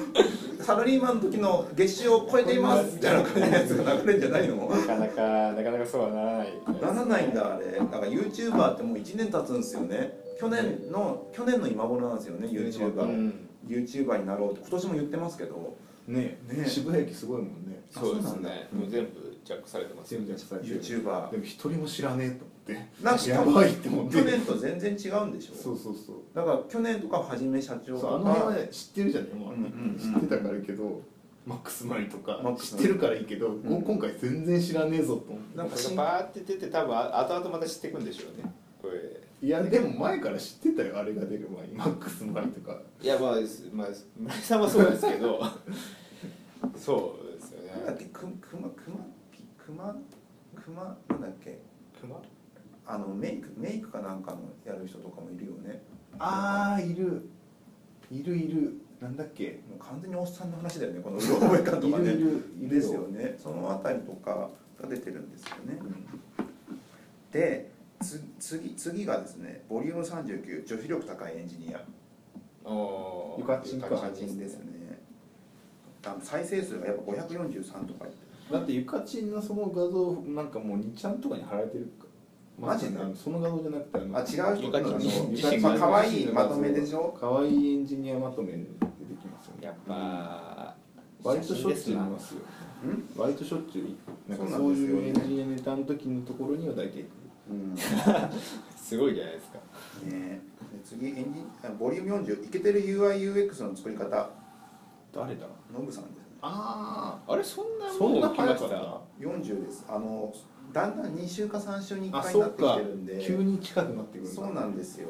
[0.60, 4.70] サラリーマンの時の月収を超えていますみたいな感じのやつが流れるんじゃないの？
[4.70, 6.48] なかなかなかなかそうはならない。
[6.80, 7.66] ならないんだあれ。
[7.78, 10.16] だから YouTuber ってもう1年経つんですよね。
[10.40, 13.48] 去年の去年の今頃なんですよね YouTuber、うん。
[13.68, 14.60] YouTuber になろうって。
[14.62, 15.76] 今年も言ってますけど。
[16.06, 16.38] ね。
[16.48, 16.66] ね。
[16.66, 17.82] 渋谷駅すごいもんね。
[17.90, 18.68] そうですね。
[18.72, 20.80] もう全部ジャックされてますよ全部ジャックされてる。
[20.80, 22.46] YouTuber でも一人も知らねえと。
[22.46, 22.86] 思って。
[23.02, 25.54] なんかやばいって思って去年と全然違うんでしょ？
[25.54, 26.16] そうそうそう。
[26.34, 29.98] だから去年とかはじめ社長とそうあの辺はかね知ってるじゃんもう、うんうんうん。
[29.98, 31.02] 知ってたからいいけど
[31.46, 32.40] マックスマリとか。
[32.58, 33.82] 知ってるからいいけど、ん。
[33.82, 35.58] 今回全然知らねえぞと思って。
[35.58, 38.50] なんかバーって出て多分あ後々また知っていくんでしょうね。
[38.80, 39.20] これ。
[39.42, 41.74] いやでも前から知ってたよあれが出る前に。
[41.74, 42.78] マックスマリとか。
[43.02, 43.36] いやまあ、
[43.74, 45.38] まあ、村井さんはそうですけど。
[46.78, 47.72] そうですよね。
[47.76, 48.04] なんだっけ？
[48.06, 49.04] くくまくま
[49.66, 49.94] くま
[50.56, 51.13] くまなんだっけ熊
[52.86, 55.82] あのメイクメイクかなんかのやる人とかもいるよね。
[56.18, 57.28] ああいる。
[58.10, 58.80] いるいる。
[59.00, 59.60] なんだっけ。
[59.68, 62.04] もう完全におっさんの話だよねこのうろ覚え感とかね。
[62.04, 62.80] いるいるいるよ。
[62.80, 63.38] ですよね。
[63.42, 65.78] そのあたりとかが出てるんですよね、
[67.32, 67.70] で
[68.00, 71.80] つ次次がですねボリューム39女子力高いエンジニア。
[72.68, 73.40] おー。
[73.40, 74.14] ゆかちんかで
[74.48, 74.74] すね。
[76.06, 78.04] あの再生数がやっぱ543とか
[78.52, 82.03] だってゆかちんのその画像なんかもう2ちゃんとかに貼られてるか
[82.58, 82.98] マジで？
[82.98, 84.66] あのその画像じゃなくてあのあ違う人？
[84.66, 87.16] ゆかちんあのまあ可愛いまとめでしょ？
[87.18, 88.64] かわいいエンジニアまとめ出て
[89.20, 89.66] きますよね。
[89.66, 90.74] やっぱ
[91.22, 92.40] 割としょっちゅう見ますよ
[92.84, 93.10] うん？
[93.16, 93.96] 割としょっちゅ
[94.28, 97.04] うなんかそういうエンジニアネタの時のところには大体
[97.50, 97.74] うん。
[98.76, 99.58] すごいじゃないですか。
[100.06, 100.40] ね
[100.72, 104.30] で次エンジンあボリューム40イケてる UIUX の作り方。
[105.12, 105.46] 誰だ？
[105.72, 106.36] ノブさんですね。
[106.42, 109.24] ああれそんなそんなもう決まって早かった？
[109.24, 109.86] た40です。
[109.88, 110.32] あの
[110.74, 113.24] だんだん2週か3週に1あ回になってきてるんで。
[113.24, 115.08] 急に近くなってくるそうなんですよ。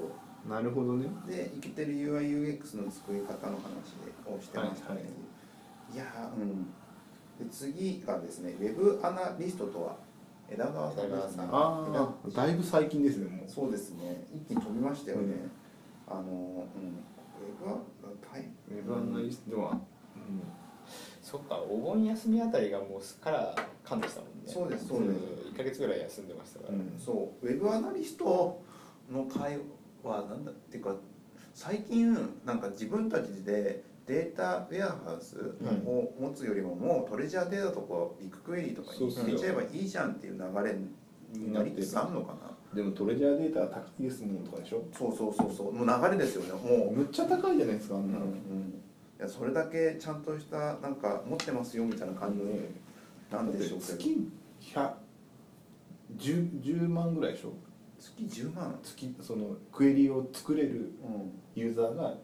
[0.48, 1.06] なるほどね。
[1.26, 3.96] でイケてる UIUX の作り方の話
[4.26, 5.94] をしてましたね、はいはい。
[5.94, 6.64] い、やーうん。
[7.46, 9.96] で次がですねウェブアナリストとは
[10.50, 11.44] 枝川さんですね。
[11.50, 13.50] ああだいぶ最近ですねもう。
[13.50, 14.26] そうですね。
[14.34, 15.22] 一気に飛びましたよね、
[16.08, 16.12] うん。
[16.12, 17.00] あのうん。
[17.40, 17.78] ウェブは
[18.32, 19.80] 大ウェブアナリストは、
[21.34, 24.34] そっかお盆休みあたりがもうすっからかんでしたもんね。
[24.46, 25.14] そうですそうです。
[25.52, 27.46] 1か月ぐらい休んでましたから、うん、そう。
[27.46, 28.62] ウェブアナリスト
[29.12, 29.58] の会
[30.04, 30.94] はなんだっていうか
[31.52, 40.76] 最近なんか自分たちでデータウェアハウスを持つよりももうトレジャーデータとかビッグクエリとかに入れちゃえばいいじゃんっていう流れ
[41.32, 42.54] になりつつあるのかな。
[42.76, 45.72] でもトレジャーデータは高いですもんとかでしょそうそうそうそう。
[45.72, 48.26] もう流れですよねもう、むっちゃ高いじゃないですかあうんんうんなの、、
[49.18, 52.70] いやそれだけちゃんとしたなんか持ってますよみたいな感じね
[53.30, 53.98] なんでしょうけど。
[53.98, 54.92] 月100
[56.18, 57.52] 10, 10万ぐらいでしょ？
[57.98, 58.78] 月10万？
[58.82, 61.32] 月そのクエリを作れるうん。
[61.54, 62.18] ユーザーがうん。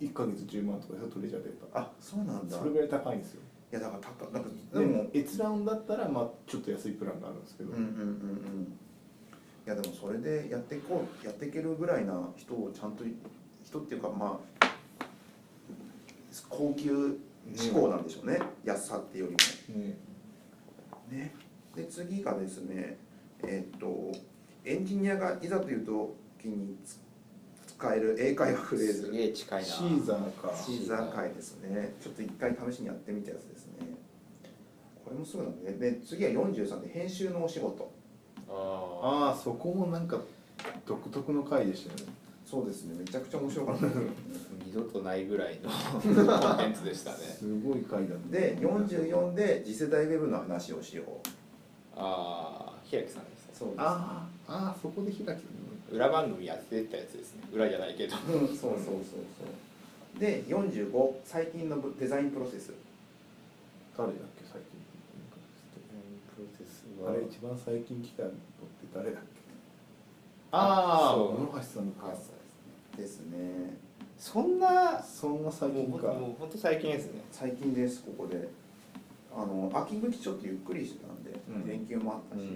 [0.00, 1.80] 1ヶ月10万とかでしょトレジャーデータ。
[1.80, 2.56] あそうなんだ。
[2.56, 3.42] それぐらい高いんですよ。
[3.72, 8.78] いやだから高なんかでも閲覧だったらまあちょっと安いプランがあるんですけど、うんうんうんうん。
[9.66, 13.04] いやでもそれでやっていこうやっていけるぐらいな人をちゃんと
[13.62, 14.59] 人っていうかまあ
[16.48, 17.18] 高級
[17.54, 19.30] 志向なんでしょうね、安さっていうよ
[19.68, 19.96] りね
[21.10, 21.34] もね。
[21.74, 22.98] で次がですね
[23.42, 24.12] えーっと
[24.64, 26.76] エンジニアがいざという時に
[27.66, 29.02] 使える英会話フレーズ。
[29.06, 29.66] すげえ近いな。
[29.66, 30.52] シーザーか。
[30.54, 31.12] シーザー。
[31.14, 33.72] 会ですねちょっと一回試しにやってみたやつですね。
[35.04, 37.90] これもすぐなんでで次は43で編集のお仕事。
[38.48, 40.18] あああそこもなんか
[40.84, 42.14] 独特の回でしたよね
[42.50, 42.96] そうですね。
[42.98, 43.86] めちゃくちゃ面白かった。
[43.86, 44.08] ですー
[44.66, 47.18] 二度とないぐらいの コンテンツでしたね。
[47.18, 51.06] すごい回だねで44で次世代ウェブの話をしよう。
[51.96, 53.54] ああ平木さんですね。
[53.54, 53.80] そうです。
[53.80, 55.40] あーあーそこで開き
[55.92, 57.42] 裏番組やってたやつですね。
[57.52, 58.16] 裏じゃないけど。
[58.16, 58.90] うん、そうそうそうそ
[60.16, 60.18] う。
[60.20, 62.72] で45最近のデザインプロセス。
[63.96, 64.80] 誰だっけ最近
[66.34, 68.36] プロセスあれ一番最近来たのって
[68.94, 69.40] 誰だっけ？
[70.52, 72.12] ああそう室橋さんのか
[73.00, 73.78] ですね。
[74.18, 76.08] そんなそんな最もう近か。
[76.08, 77.22] もう本当最近ですね。
[77.32, 78.48] 最近ですここで。
[79.32, 81.66] あの秋口ちょっとゆっくりしてたんで、うん。
[81.66, 82.48] 連休もあったし、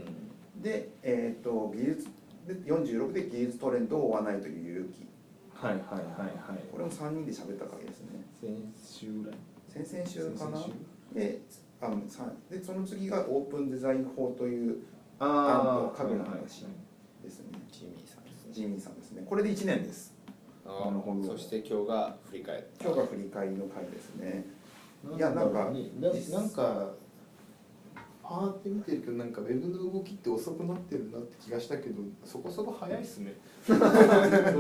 [0.61, 2.09] うでえっ、と技術
[2.47, 5.07] で46で技術トレンドを追わないという勇気。
[5.55, 6.65] はいはいはいはい。
[6.71, 8.25] これも3人で喋った回ですね。
[8.41, 9.39] 先週ぐらい。
[9.69, 10.59] 先々週かな。
[10.59, 10.75] 先々
[11.13, 11.15] 週。
[11.15, 11.41] で
[11.81, 14.79] あのさでその次がオープンデザイン法という
[15.19, 17.47] ああ家具の話はいはいですね。
[17.71, 18.53] ジミーさんですね。
[18.53, 19.25] ジミーさんですね。
[19.27, 20.14] これで1年です
[20.67, 24.27] あなるほどそして今日が振り返っ今日が振り返りの回ですね。
[25.07, 26.93] はいいやなんかねななんか
[28.23, 33.35] パーって見てるけどなんかウェブの動きって遅くなってるなって気がしたけどそこそこ早いっすね。
[33.69, 33.79] どう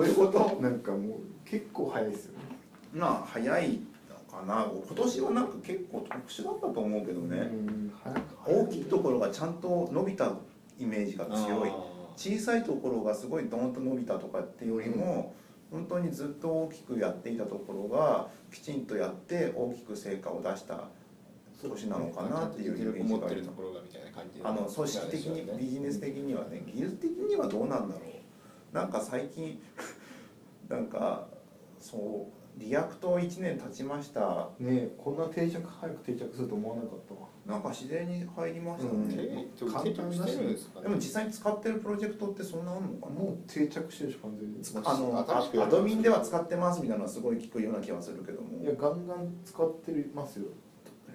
[0.07, 0.61] いうこと？
[0.61, 2.45] なんかもう結構早いっすよね。
[2.93, 3.81] まあ早い
[4.31, 4.67] かかな。
[4.87, 7.93] 今年はなんか結構特殊だったと思うけどね、うん
[8.47, 10.31] 大きいところがちゃんと伸びた
[10.79, 11.73] イメージが強い。
[12.19, 15.33] 小さいところがすごいドーンと伸びたとかっていうよりも、
[15.75, 20.85] 本当にずっと大きくやっていたところがきちんとやって大きく成果を出した
[21.69, 28.75] 年なのかなっていうイメージがあるところがみたいな感じあの組織的にビジネス的にはね技術的にはどうなんだろう。
[28.75, 29.61] なんか最近
[30.69, 31.27] なんか
[31.81, 34.51] そう React 1年経ちました。
[34.61, 39.09] ねこんな定着早く定着すると思わなかったわなんか自然に入りましたうん。
[39.09, 40.37] ね、えちょ簡単だし。
[40.39, 40.57] ね。
[40.83, 44.61] でも実際に使ってるプロジェクトってそんなあんのかなもう定着してるし完全に。
[44.85, 48.63] あの admin では使ってますみたいなのはすごい聞くような気がするけども。
[48.63, 50.47] いやガンガン使ってますよ。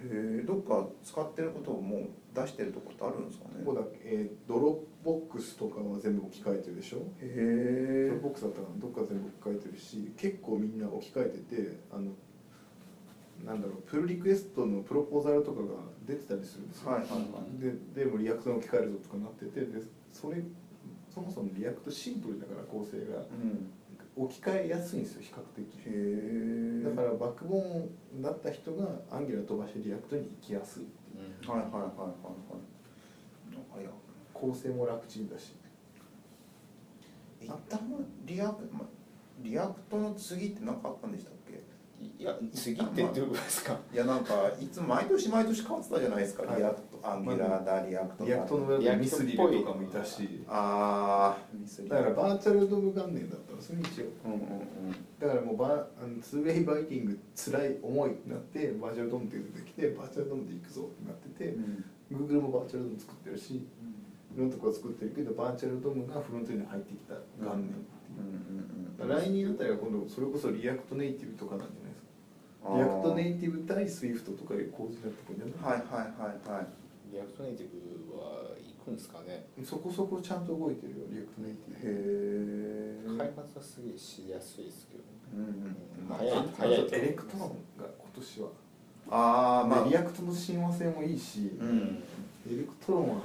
[0.02, 2.00] へえどっか使ってることをもう
[2.34, 3.64] 出してるとこってあるんですかね。
[3.64, 6.98] ここだけ、えー Dropbox とかは全部置き換えてるでしょ？
[6.98, 12.12] Dropbox だったらどっか全部置き換えてるし結構みんな置き換えててあの
[13.44, 15.68] なんだろうプルリクエストのプロポーザルとかが
[16.06, 17.16] 出てたりするんですよ、はいはいは
[17.58, 17.94] い。
[17.94, 20.42] ででも React に置き換えるぞとかなっててでそれ
[21.08, 23.20] そもそも React シンプルだから構成が。
[23.20, 23.72] うん。
[24.16, 25.64] 置き換えやすいんですよ比較的。
[25.64, 31.46] へえだからバックボーンだった人が Angular 飛ばして React に行きやすいう。
[31.46, 31.48] ん。
[31.48, 33.88] はいはいはいはいはい。
[34.34, 35.54] 構成も楽ちんだし。
[37.40, 37.80] 一旦
[38.26, 38.80] リアクま
[39.42, 41.39] React の次って何かあったんでしたっけ？
[42.18, 43.76] いや次ってどういうことですか？
[43.92, 46.58] いやなんかいつも毎年毎年変わってたじゃないですか、はい。
[46.58, 50.44] React Angular だ React だ React の裏で Mithril とかもいたし。
[50.48, 54.28] ああだから Virtual DOM 元年だったんですね一応う。
[54.28, 54.46] んうんうん。
[55.18, 61.84] だからもうバーあの two-way binding つらい重いってなって Virtual DOM って出てきて Virtual DOM で行くぞってなっててうん。
[62.12, 63.62] Google も Virtual DOM 作ってるしい
[64.36, 68.18] ろんなところ作ってるけど Virtual DOM がフロントに入ってきた元年っていう。
[68.18, 68.34] うんうん
[68.64, 71.89] うん来年あたりは今度それこそ React Native とかなんじゃない？
[72.62, 75.80] React Native 対 Swift とかいう構図になってくるんじゃない？
[75.80, 76.66] はいはいはいはい。
[77.12, 79.46] React Native は行くんですかね。
[79.64, 81.80] そこそこちゃんと動いてるよリアクトネイティ
[83.08, 83.16] ブ。
[83.16, 85.02] へえ開発はすげえしやすいですけど
[85.34, 85.76] うんうん
[86.16, 86.96] 早いあ早いと。
[86.96, 87.48] Electron
[87.80, 88.48] が今年は。
[89.10, 89.84] ああまあ。
[89.84, 92.02] で React の親和性もいいし、うん。
[92.50, 93.22] Electron は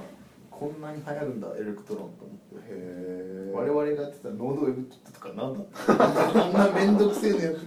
[0.50, 2.56] こんなに流行るんだ Electron と思って。
[2.56, 5.60] へえ我々がやってた node-webkit とかなんだ？
[5.60, 7.60] ったあんな面倒くせえのやって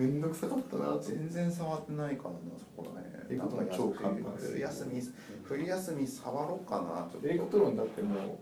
[0.00, 5.02] 面倒くさかったなって全然触ってないからなそこらね Electron 超簡単です冬休み
[5.44, 7.28] 冬休み触ろうかなちょっと。
[7.28, 8.38] Electron だっても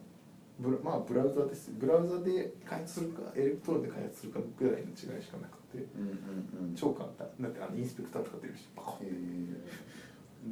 [0.60, 1.70] うブラまあブラウザです。
[1.78, 5.78] ブラウザで開発するか Electron で開発するかぐらいの違いしかなくて。
[5.96, 6.08] うん
[6.62, 6.74] うんうん。
[6.74, 7.28] 超簡単。
[7.40, 9.14] だってあのインスペクター使ってるしパコンへえ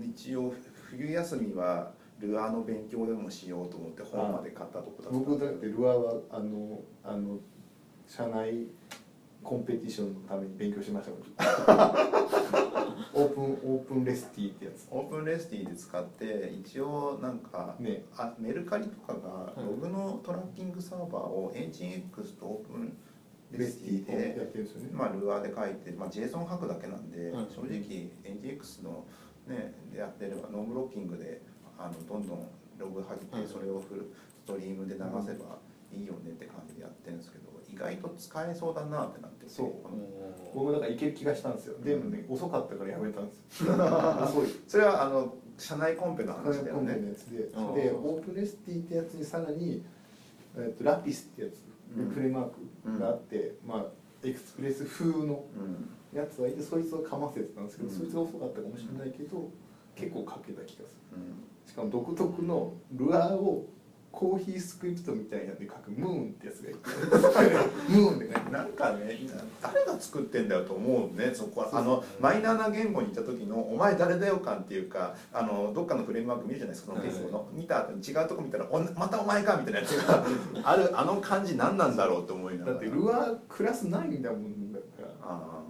[0.08, 0.52] 一応
[0.90, 5.18] 冬休みは Lua の勉強でもしようと思って本まで買ったとこだった。
[5.18, 7.38] 僕だって Lua はあのあの
[8.06, 8.66] 社内
[9.46, 11.20] コンペティションのために勉強しましたもん。
[13.14, 14.88] オープン OpenResty ってやつ。
[14.90, 18.04] OpenResty で使って一応なんか、ね。
[18.16, 22.96] あメルカリとかがログのトラッキングサーバーをエンジン X とオープン
[23.52, 27.46] レスティやでね、まあ、 Lua で書いて、まあ、JSON 書くだけなんで、うん。
[27.46, 29.06] 正直 nginx の、
[29.46, 31.40] ね、でやってればノンブロッキングで
[31.78, 33.46] あのどんどんログ入ってうん。
[33.46, 35.58] それをフルストリームで流せば
[35.92, 37.45] いいよねって感じでやってるんですけど
[37.76, 39.50] 意外と使えそうだなってなってて。
[39.50, 39.72] そう。
[40.54, 41.78] 僕だからいける気がしたんですよ。
[41.78, 43.74] でもね遅かったからやめたんですよ。
[44.66, 46.92] それはあの社内コンペの話だよね。
[46.92, 47.50] やつで、
[47.92, 49.84] OpenResty ってやつにさらに、
[50.56, 51.62] えっと Lapis ってやつ、
[51.98, 52.08] うん。
[52.10, 53.86] フレームワークがあって、まあ
[54.26, 55.90] Express 風のうん。
[56.16, 57.94] やつはいてそいつをかませてたんですけど、うん。
[57.94, 59.50] そいつが遅かったかもしれないけど
[59.94, 61.18] 結構かけた気がする。
[61.18, 61.70] うん。
[61.70, 63.66] しかも独特のルアーを
[64.16, 66.78] コーヒースクリプトみたいなんで書くムーンってやつがいて。
[67.92, 69.14] ムーンでねなんかね
[69.60, 71.34] 誰が作ってんだよと思うね。
[71.34, 77.48] そこはあのマイナーな言語に行った時の「お前誰だよ感」っていうかあのどっかのフレームワーク見るじゃないですかその言語の。
[77.52, 80.24] 見た後に違うとこ見たらお「またお前か」みたいなやつが。
[80.64, 82.78] あるあの感じ何なんだろうと思いながら。
[82.78, 85.08] だってルアークラスないんだもんだから。
[85.20, 85.62] あ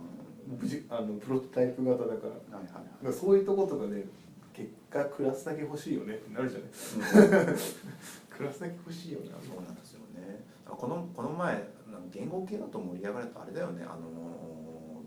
[0.47, 2.15] 無事あのプロトタイプ型だから。
[2.15, 3.07] だかあはいはい。
[3.07, 4.07] らそういうとことかで
[4.55, 6.59] 結果クラスだけ欲しいよねってなるじゃ
[7.19, 7.57] ないはい、うん
[8.37, 11.53] クラスだけ欲しいよねそうなんですよねこのこの前
[11.91, 14.37] なんか言語系だと盛り上がるとあれだよねあの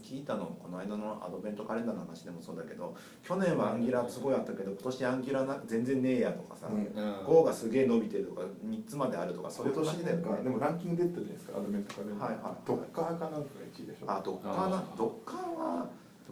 [0.01, 13.39] 聞いたのこの間のアドベントカレンダーの話でもそうだけど去年は Angular すごいあったけど今年 Angular な全然ねえやとかさ、うんうん Go がすげえ伸びてるとか3つまであるとかそういう今話だよねかでもランキング出てたじゃないですかアドベントカレンダーはいはいドッカーかなんかが
[13.75, 15.89] 1位でしょあドッカーなドッカーは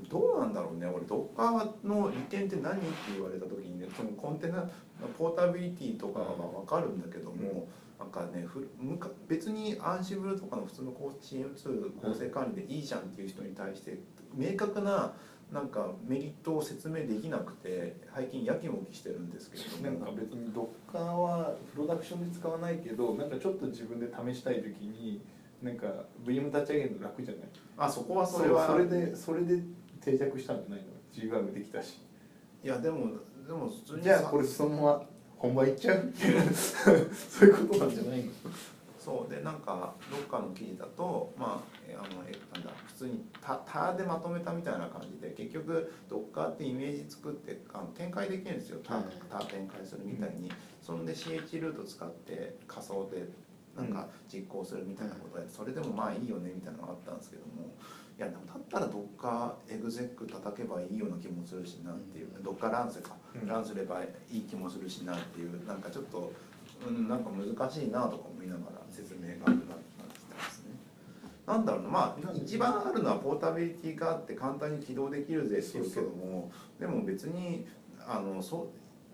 [0.10, 1.06] どうなんだろうね俺。
[1.06, 4.70] ドッカーの利点って何って言われた時にねそのコンテナ
[5.18, 7.68] ポータビリティとかは分かるんだけども、
[8.00, 13.98] なんかねふむか別にアンシブルとかの普通の CM2 構成管理でいいじゃんっていう人に対して
[14.34, 15.14] 明確な
[15.52, 25.22] なんかメリットを説明できなくて最近やきもきしてるんですけどなんか別に Docker はプロダクションで使わないけどなんかちょっと自分で試したい時に
[25.64, 25.88] なんか
[26.26, 27.44] VM 立ち上げるの楽じゃない？
[27.78, 29.62] あそこはそれはそれでそれで
[30.12, 32.00] 定着したんじゃないの？GWAM できたし。
[32.64, 33.12] いやでも
[33.46, 35.02] でも普通にじゃあこれそのまま
[35.38, 36.06] 本番いっちゃう？
[36.06, 36.96] みたいなそう
[37.50, 38.32] いうことなんじゃないの？
[38.98, 39.34] そう。
[39.34, 48.80] でなんかどっかの記事だとまあえあのえなんだ普通にタターでまとめたみたいな感じで結局ドッカーってイメージ作ってあの展開できるんですよ。
[48.84, 50.52] ターター展開するみたいに、
[50.82, 53.30] そんで CH ルート使って仮想で
[53.76, 57.70] なんか実行するみたいなことでそれでもまあいいよねみたいなのがあったんですけども
[58.18, 63.48] いやでもだったらドッカーエグゼック叩けばいいような気もするしなっていう、ドッカーランスか、うん。
[63.48, 64.02] ランすれば
[64.32, 65.68] いい気もするしなっていう。
[65.68, 66.34] なんかちょっと、
[66.88, 70.72] うん、なんか難しいなとか思いながら説明があるなってなってますね。
[71.46, 71.90] なんだろうな。
[71.90, 77.68] まあ一番あるのはポータビリティがあって簡単に起動できるぜっていうけどもでも別に
[78.08, 78.72] あのそ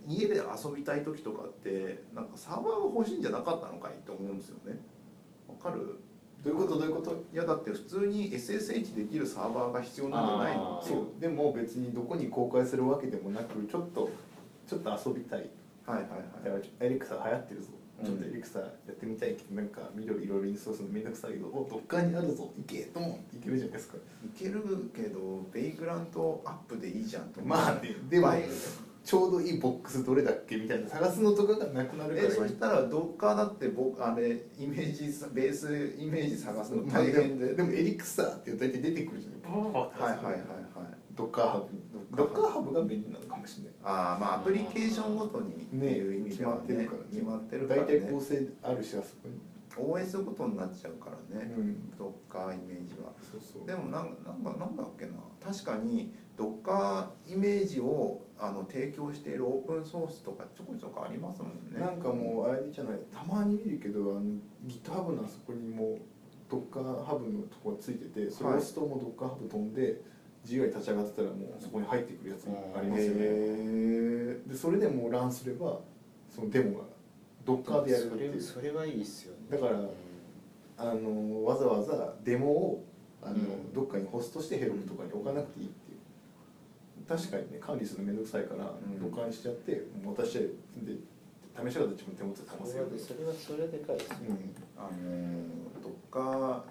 [0.08, 4.80] う家で遊びたい時とかってなんかサーバーが欲しいんじゃなかったのかいって思うんですよね。
[5.47, 5.99] わかる？
[6.44, 7.12] どういうことどういうこと？
[7.34, 10.58] いやだって普通に SSH できるサーバーが必要なんじゃない？
[10.58, 11.22] のそう。
[11.22, 14.10] でも別にどこに公開するわけでもなくちょっと
[14.68, 15.50] ちょっと遊びたい。
[15.86, 16.70] はいはいはい。
[16.80, 17.68] エリクサ流行ってるぞ、
[18.00, 18.06] うん。
[18.06, 19.36] ちょっとエリクサやってみたい。
[19.36, 22.52] けどなんか緑いろいろインストールするのめんどくさいけどおどっかにあるぞ。
[22.58, 23.20] 行けとも。
[23.34, 23.98] いけるじゃないですか。
[23.98, 25.20] いけるけど
[25.54, 27.96] ベイグラントアップでいいじゃんとまあね。
[28.10, 28.34] でも
[29.04, 39.62] ちょうどいいボックスどれだっけみたいな探すのとかがなくなるからえそしたらドッカーだって僕あれイメージベースイメージ探すの大変で、でもエリクサって大体出てくるじゃない。
[39.62, 40.43] はいはいはいはい。
[41.16, 42.18] ドッカーハブ。
[42.18, 43.74] ドッカーハブが便利なのかもしれない。
[43.84, 47.06] ああまあアプリケーションごとにねいう意味ではね決まってるからね。
[47.12, 49.39] 決まってるから大体ね構成あるしあそこに。
[49.76, 51.97] OS ごとになっちゃうからね、うん。
[51.97, 53.12] ドッカーイメージは。
[53.20, 53.68] そうそう。
[53.68, 55.14] でもなんなんかなんだっけな。
[55.43, 61.80] 確かにドッカーイメージをあの提供しているオープンソースとかちょこちょこありますもんね。
[61.80, 63.00] なんかもうあれじゃない。
[63.10, 64.22] たまに見るけどあの
[64.68, 65.98] GitHub のあそこにも
[66.50, 70.02] ドッカーハブのとこがついててそれを押すともうドッカーハブ飛んで
[70.46, 73.20] GUI 立ち上がってたらもうそこに入ってくるやつありますよね。
[73.22, 75.80] へでそれでもうランすれば
[76.30, 76.84] そのデモが
[77.46, 78.41] ドッカーでやるっていう。
[78.41, 79.39] それそれはいいっすよね。
[79.50, 79.89] だからうん
[80.76, 82.84] あのわざわざデモを
[83.22, 83.74] あの、うん。
[83.74, 85.72] どっかにホストしてヘロクとかに置かなくていい
[87.08, 88.99] 確かにね管理するのめんどくさいから、ん。
[88.99, 90.49] ドッカーにしちゃってもう私で
[91.54, 94.30] 試し方自分手元で試せるそれはそれはそれでかいですね。
[94.78, 96.62] あのドッカー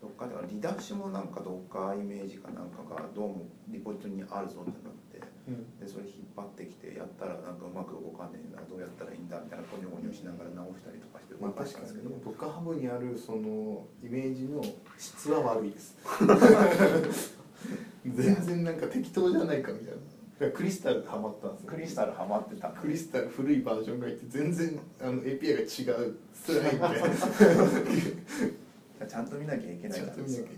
[0.00, 5.78] ドッカーではリダッシュもなんかドッカーイメージかなんかがどうもリポジトリにあるぞってなってうん。
[5.80, 11.88] でそれ引っ張ってきてやったらなんかうまく動かねえなどうやったらいいんだみたいなゴニョゴニョしながら直したりとかしてまあ動か確かに。
[11.88, 14.60] したんですけど、ドッカーハブにあるそのイメージの
[14.98, 15.96] 質は悪いです
[18.06, 18.64] 全然。
[18.64, 20.00] なんか適当じゃないかみたいな。
[20.52, 21.70] Crystal がハマったんですよ。
[21.70, 22.68] Crystal ハマってた。
[22.70, 25.64] Crystal 古いバージョンがいて全然あの API が違
[26.08, 26.84] う辛いんで。
[29.08, 30.56] ちゃんと見なきゃいけないちゃんと見なきゃいけない。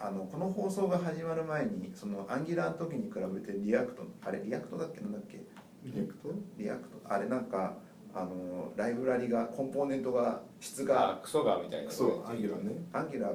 [0.00, 5.00] あのこの放送が始まる前にその Angular の時に比べて React あれ React だっけ？
[5.00, 5.40] なんだっけ？
[5.84, 7.00] React？React？
[7.08, 7.76] あれなんか
[8.14, 11.90] あのライブラリがコンポーネントが質ががクソがみたいな。
[11.90, 12.84] そう Angular ね。
[12.92, 13.32] Angular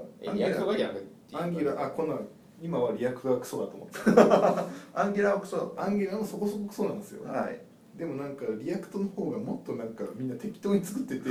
[0.52, 2.16] アクトがじゃなくて Angular あこんな
[2.62, 4.66] 今は React がクソだと思った
[5.02, 7.24] Angular はクソ Angular もそこそこクソなんですよ。
[7.26, 7.62] たはい。
[7.98, 11.30] でもなんか React の方がもっとなんかみんな適当に作ってて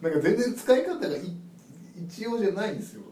[0.00, 1.36] なんか全然使い方がい
[1.96, 3.02] 一様じゃないんですよ、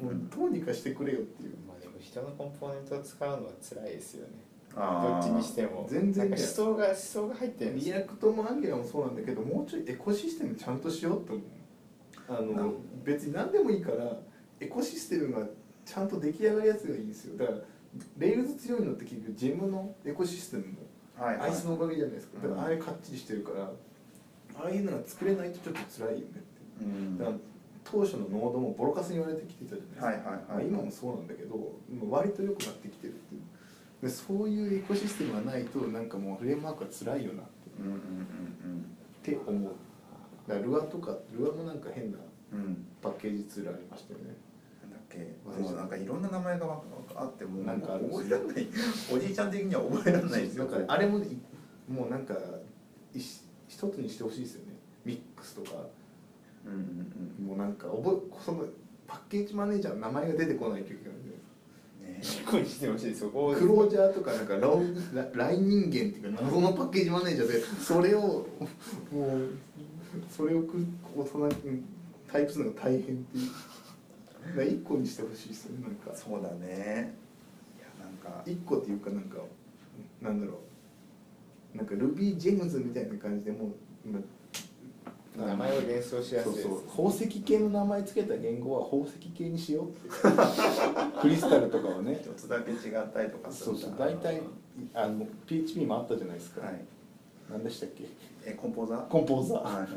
[0.00, 0.06] うん。
[0.06, 1.54] もうどうにかしてくれよっていう。
[1.66, 4.32] まあでも人のコンポーネントを使うのは辛いですよね。
[4.74, 5.20] どあー。
[5.20, 5.86] っちにしても。
[5.88, 11.44] 全然なんか思想が思想が入ってる React も Angular もそうなんだけどもうちょいエコシステムちゃんとしようって思う。
[12.26, 12.74] あの
[13.04, 14.18] 別に何でもいいから
[14.58, 15.46] エコシステムが
[15.84, 17.38] ちゃんと出来上がるやつがいいんですよ。
[17.38, 17.58] だから
[18.18, 20.78] Rails 強いのって結局 gem のエコシステムも
[21.18, 22.46] アイスのおかげじゃないですか。
[22.46, 23.70] だからあれかっちりしてるから
[24.56, 26.84] ああいうのが作れないとちょっと辛いよねって。
[26.84, 27.18] うん。
[27.18, 27.36] だから
[27.84, 31.72] 当初の Node もボロカスに言われてきてたじゃないですか、まあ今もそうなんだけど
[32.08, 33.42] 割と良くなってきてるっていう。
[34.02, 37.52] でそういうエコシステムがないとなんかもうフレームワークは辛いよなって。
[37.80, 39.72] うんうんって思う。
[40.48, 42.18] だからルアとかルアもなんか変な
[42.52, 42.86] うんうんうん。
[43.00, 44.34] パッケージツールありましたよね
[45.14, 46.82] っけもうなんかいろんな名前がわ
[47.14, 48.68] あってもうなんか覚えられない。
[49.12, 50.64] おじいちゃん的には覚えられないですよ。
[50.64, 51.22] なんかあれもい
[51.88, 52.34] もうなんか
[53.14, 54.72] いし一つにしてほしいですよね。
[55.04, 55.86] ミックスとか。
[56.66, 58.64] うんうんもうなんか覚えその
[59.06, 61.28] パッケージマネージャーの名前が出てこないといけないんで。
[61.28, 61.44] うん
[62.04, 64.82] ね一個にしてほしいそこをクロージャーとかなんかラオ
[65.14, 68.46] ラライン人間っていうか謎のパッケージマネージャーで それをも
[69.36, 69.48] う
[70.30, 70.76] それをく
[71.16, 71.82] 大人に
[72.30, 73.50] タイプするのが大変っていう
[74.64, 76.14] 一個にしてほしいですよねなんか。
[76.14, 77.14] そうだね。
[77.78, 79.38] いやなんか一個っていうかなんか
[80.22, 80.58] なんだろ
[81.74, 81.76] う。
[81.76, 83.70] なんか Ruby ジェムズみたいな感じでもう
[84.06, 84.20] 今
[85.36, 86.82] 名前を連想しやすいそうそう。
[86.88, 90.08] 宝石系の名前つけた言語は宝石系にしようって
[91.20, 92.20] クリスタルとかはね。
[92.22, 93.94] 一つだけ違ったりとかすそうそう。
[93.98, 94.40] 大体
[94.94, 96.84] あの PHP もあったじゃないですか、はい。
[97.50, 98.04] 何でしたっけ？
[98.46, 99.08] えコンポーザー？
[99.08, 99.62] コンポーザー。
[99.62, 99.88] はいはいはい。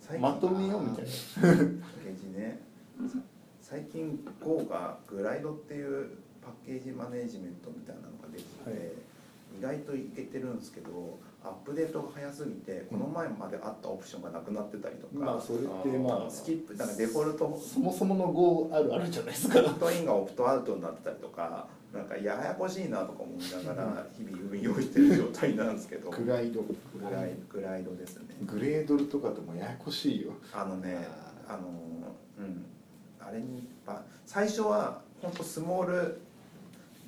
[0.00, 1.10] 最近まとめようみたいな。
[1.42, 2.60] パッケージね
[3.72, 6.10] 最近 Go がグライドっていう
[6.42, 8.80] パッケージマネジメントみたいなのができてて、はい。
[9.58, 19.60] 意外といけてるんですけどアップデートが早すぎてこの前まであったオプションがなくなってたりとか、まあそれってまあスキップなんかデフォルトそもそもの Go あるあるじゃないですか。
[19.60, 26.60] オプトインがオプトアウトになってたりとかなんかややこしいなとか思いながら日々運用してる状態なんですけどグライド。
[26.60, 26.66] グ
[27.10, 28.36] ライグライドですね。
[28.44, 30.32] グレードルとかともややこしいよ。
[30.52, 31.08] あのね
[31.48, 31.68] あの
[32.38, 32.66] うん
[33.26, 36.20] あれにば最初は本当スモール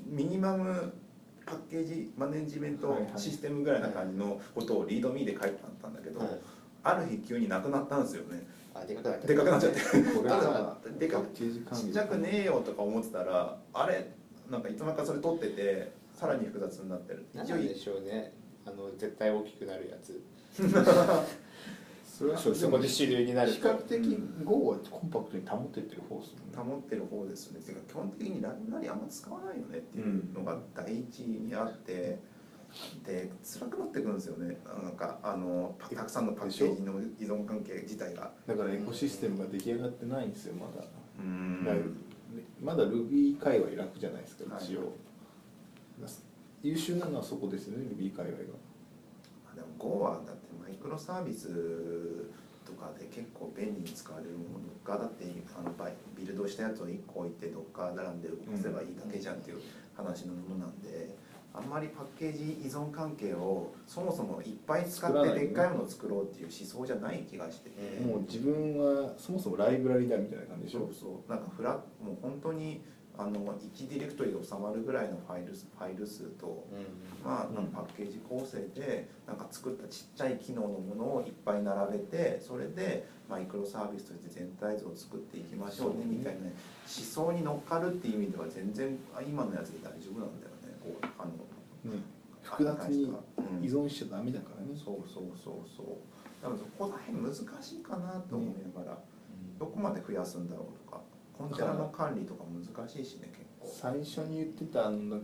[0.07, 0.93] ミニマム
[1.47, 6.29] パッケージマネジメントシステムぐらいな感じのことをリードミーで書いてあったんだけど、はい。
[6.83, 8.47] ある日急になくなったんですよね。
[8.75, 9.79] あでかくなっでかくなっちゃって。
[10.99, 11.85] でかパッケージ管理。
[11.87, 14.11] ちっちゃくねえよとか思ってたらあれ
[14.51, 17.27] なんかいつの間にかそれ取っててさらに複雑になってる。
[17.35, 18.33] 一応何なんでしょうね。
[18.67, 20.23] あの絶対大きくなるやつ
[22.15, 23.99] それはで主流になる比較的
[24.45, 26.73] Go はコンパクトに保ってってる方ですもんね。
[26.73, 27.61] 保ってる方ですね。
[27.61, 32.21] ていうか基本的にライブラリあんま使わないよねっていうのが第一にあって、
[33.05, 34.57] で辛くなってくるんですよね。
[34.85, 38.31] なんかあのたたくさんのパッケージの依存関係自体が。
[38.47, 41.97] だからエコシステムが出来上がってないんですよまだ、うーん。
[42.62, 44.65] まだ Ruby 界隈楽じゃないですかはい。
[44.65, 44.93] 一応、
[46.62, 48.45] 優秀なのはそこですよね Ruby 界隈が。
[49.57, 50.44] でも Go はだって
[50.85, 51.49] クロサービス
[52.66, 55.24] とかで結構便利に使われるものがだって
[55.59, 55.72] あの
[56.14, 59.62] ビルドしたやつを1個置いてどっか並んで動かせばいいだけじゃんっていう
[59.97, 61.16] 話のものなんで、
[61.55, 70.80] あんまりパッケージ依存関係をそもそもいっぱい使ってでっかいものを作ろうっていう思想じゃない気がしてて、うんもう自分はそもそもライブラリだみたいな感じでしょ。
[70.80, 71.30] そうそう。
[71.30, 72.82] なんかフラもう本当に
[73.17, 76.67] あの1ディレクトリで収まるぐらいのファイルスファイル数と
[77.25, 77.55] まあ、うん。
[77.55, 86.51] なんかパッケージ構成でなんか作ったちっちゃい機能のものをいっぱい並べてそれでマイクロサービスとして全体像を作っていきましょうねみたいな思
[86.87, 92.03] 想に乗っかるっていう意味では全然あ今のやつで大丈夫なんだよねこうあのね。
[92.43, 93.65] 複雑にうん。
[93.65, 95.87] 依存しちゃダメだからね、そうそうそうそう。
[96.43, 98.99] だからそこら辺難しいかなと思いながら、
[99.59, 100.84] どこまで増やすんだろうとか
[101.37, 103.68] コンテナの管理とか難しいしね結構。
[103.93, 105.20] 最初に言ってたあの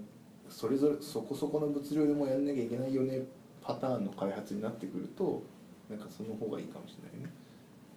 [0.48, 3.22] それぞれそこそこの物量でもやんなきゃいけないよね
[3.62, 5.42] パターンの開発になってくると
[5.88, 7.32] なんかその方がいいかもしれないね、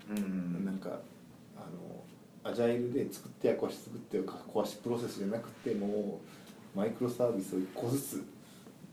[0.09, 0.66] うん。
[0.66, 0.99] なんか
[1.55, 1.59] あ
[2.45, 6.20] のアジャイルで作ってや壊し作ってや壊しプロセスじゃなくても
[6.76, 8.24] うマイクロサービスを1個ずつ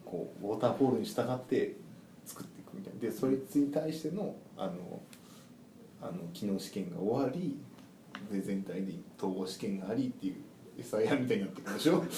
[0.05, 1.77] こうウォーターフォールに従って
[2.25, 3.01] 作っていくみたいな。
[3.01, 5.01] でそいつに対してのあの
[6.03, 7.59] あの機能試験が終わり
[8.33, 10.37] で全体で統合試験がありっていう
[10.79, 12.03] SIR みたいになってくるでしょ？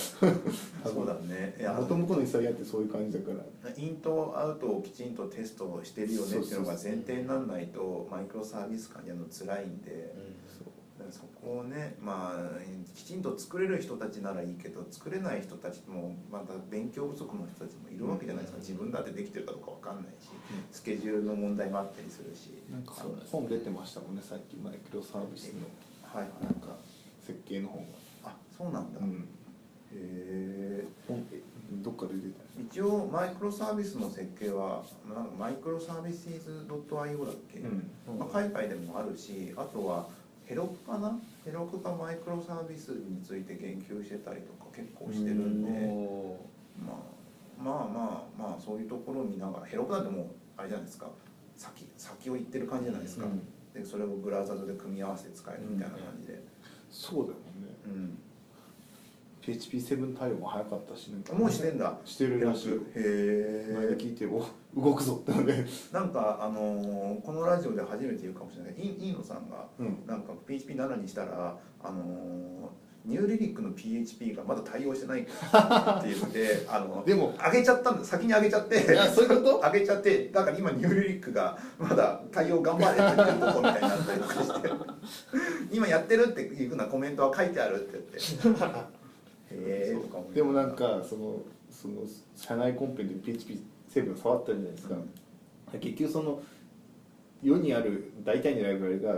[0.85, 1.57] そうだね。
[1.79, 3.33] もともとの SIR ってそういう感じだか
[3.65, 3.71] ら。
[3.77, 10.15] インとアウトをきちんとテストしてるよねっていうのが前提にならないとマイクロサービス間にやるの辛いんで。
[10.59, 10.69] そう。
[11.11, 18.61] そこをねまあきちんと作れる人たちならいいけど作れない人たちもまた勉強不足の人たちもいるわけじゃないですか。
[18.61, 20.29] 自分だってできてるかどうかわかんないし
[20.71, 22.53] スケジュールの問題もあったりするし。
[22.71, 22.93] なんか
[23.33, 25.61] 本出てましたもんねさっきマイクロサービスの
[26.15, 26.25] はい。
[26.25, 26.77] はいなんか
[27.21, 27.87] 設計の本
[28.25, 29.29] が、あそうなんだ、へうん、
[29.95, 31.41] え本え
[31.83, 37.91] どっかで出てた一応マイクロサービスの設計はなんかマイクロサービス .io だっけ、うん。
[38.19, 40.09] まあ、海外でもあるしあとは
[40.45, 41.17] ヘロクかな？
[41.45, 45.71] ヘロクがマイクロサービスについて言及してたりとか結構してるんで。
[45.89, 46.37] お
[46.85, 46.97] まあ、
[47.63, 51.09] まあまあまあそういうところを見ながらヘロクなんてもうあれじゃないですか。
[51.57, 53.41] 先先を行ってる感じじゃないですか、うん
[53.75, 56.43] でそれをブラウザ上で組み合わせて使えるみたいな感じで、
[56.91, 57.43] そうだよね。
[57.87, 58.19] うん。
[59.43, 61.99] PHP7 対応も早かったしなんかもうしてんだ。
[62.05, 62.69] してるらしい。
[62.71, 63.73] よへえ。
[63.75, 64.47] 前聞いてお
[64.81, 65.65] 動くぞってので。
[65.93, 70.05] なんかあのーこのラジオで初めて言うかもしれないイ飯野さんがうん。
[70.07, 75.31] なんか PHP7 にしたらあのーニューリリックの PHP がまだ対応してないって
[76.05, 78.05] 言ってあのでも上げちゃったんだ。
[78.05, 78.81] 先に上げちゃって。
[79.09, 79.59] そういうこと？
[79.73, 84.71] 上げちゃってだから今ニューリリックがまだ対応頑張れって言ってるとこみたいになったりとかして
[85.73, 88.69] 今やってるっていうふうなコメントは書いてあるって言って。
[89.55, 92.03] へえとかでもなんかそのその
[92.37, 94.95] 社内コンペで PHP7 触ったじゃないですか、
[95.81, 96.43] 結局その
[97.43, 99.15] 世にある大体のライブラリが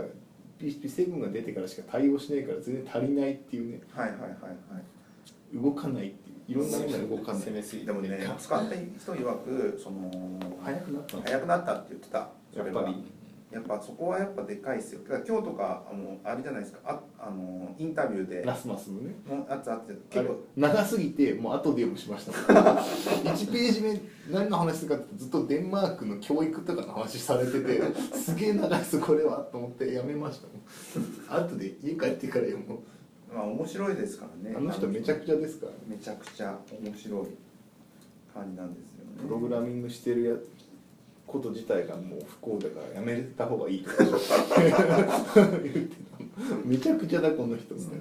[0.59, 3.81] PHP7 が出てからしか対応しないから全然足りないっていうね。
[3.91, 4.35] はいはいはいは
[4.79, 5.57] い。
[5.57, 6.35] 動かないっていう。
[6.47, 8.19] いろんなものが動かんない攻めすぎてでもね。
[8.37, 10.11] 使った人曰くその
[10.63, 11.23] 早くなったの。
[11.23, 12.29] 早くなったって言ってた。
[12.53, 13.03] やっぱり
[13.55, 15.01] やっぱそこはやっぱでかいですよ。
[15.03, 16.79] だから今日とかあのあれじゃないですか。
[16.83, 18.43] ああのインタビューで。
[18.43, 19.15] ラスマスのね。
[19.25, 22.33] もうあつあつあれ結構長すぎてもう後で読むしました。
[22.51, 27.81] 1ページ目何の話するかってずっとデンマークの教育とかの話されてて
[28.13, 31.45] すげえ長いっすこれはと思ってやめましたもん。
[31.45, 32.79] 後で家帰ってから読む
[33.33, 34.53] まあ面白いですからね。
[34.53, 35.77] あの人めちゃくちゃですからね。
[35.87, 37.27] めちゃくちゃ面白い
[38.33, 39.23] 感じなんですよね。
[39.23, 40.35] プログラミングしてるや
[41.25, 43.95] こと自体がもう不幸だからやめた方がいいとか。
[44.03, 47.99] 言ってためちゃくちゃだこの人みたい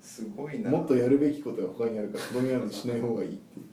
[0.00, 0.70] すごいな。
[0.70, 3.66] なもっとやるべきことが他にあるからプログラミングしない方がいいっていう。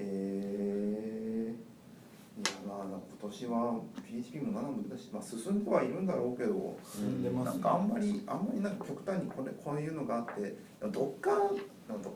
[0.00, 2.86] えー、いやまあ
[3.20, 7.62] 今年は PHP も7も出たし、まあ、進んではいるんだろうけど進んでますね。
[7.62, 10.56] なんかあんまりあんまりなんか極端にこれこういうのがあって
[10.92, 11.30] どっか
[11.88, 12.10] なんか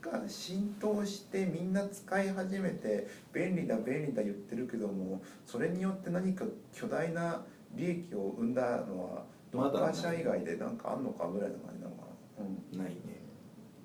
[0.00, 7.42] が浸透してみんな使い始めて便利だ便利だ言ってるけどもそれによって何か巨大な
[7.74, 12.02] 利益を生んだのはドッカー社以外でなんかあんのかぐらいの感じなのか
[12.38, 12.78] な、うん。
[12.78, 13.22] ないね。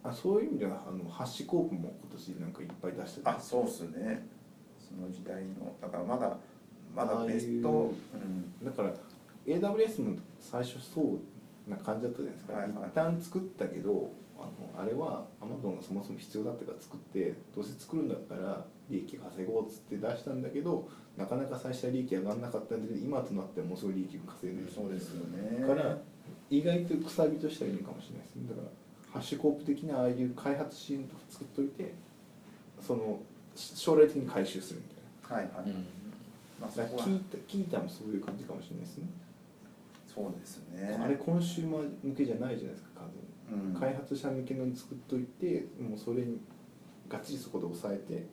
[0.03, 4.25] あそういう意味ではあのハッシュコープも今年なんかいっぱい出してあそうっすね。
[4.79, 5.75] その時代の。
[5.81, 6.37] だからまだ
[6.95, 7.93] まだベスト。
[8.13, 8.65] うん。
[8.65, 8.93] だから
[9.45, 12.71] AWS も最初そうな感じだったじゃないですか、はいはい。
[12.71, 14.11] 一旦作ったけど
[14.41, 20.87] あのあれは Amazon がそもそも必要だったから作ってどうせ作るんだったら利益稼ごうっつって出したんだけど
[21.17, 24.71] なかなか最初は利益上がんなかったんだけど今となってはもうすごい利益を稼いでる。
[24.73, 25.59] そうですよね。
[25.59, 25.97] だから
[26.49, 28.49] 意外とくさびとしてはいいのかもしれないですね。
[28.49, 28.67] だから
[29.13, 31.93] ハッシュコープ的なああいう開発支援とか作っといて
[32.79, 33.19] その
[33.55, 35.59] 将来的に回収するみたいな。
[35.59, 35.75] はいはい、
[36.61, 37.03] まあそこは。
[37.03, 39.07] だからキータキータもそういう感じかもしれないですね、
[40.07, 40.97] そうですね。
[41.01, 42.88] あれコンシューマー向けじゃないじゃないですか
[43.51, 43.79] うん。
[43.79, 46.39] 開発者向けのに作っといてもうそれに
[47.07, 48.27] がっちりそこで抑えて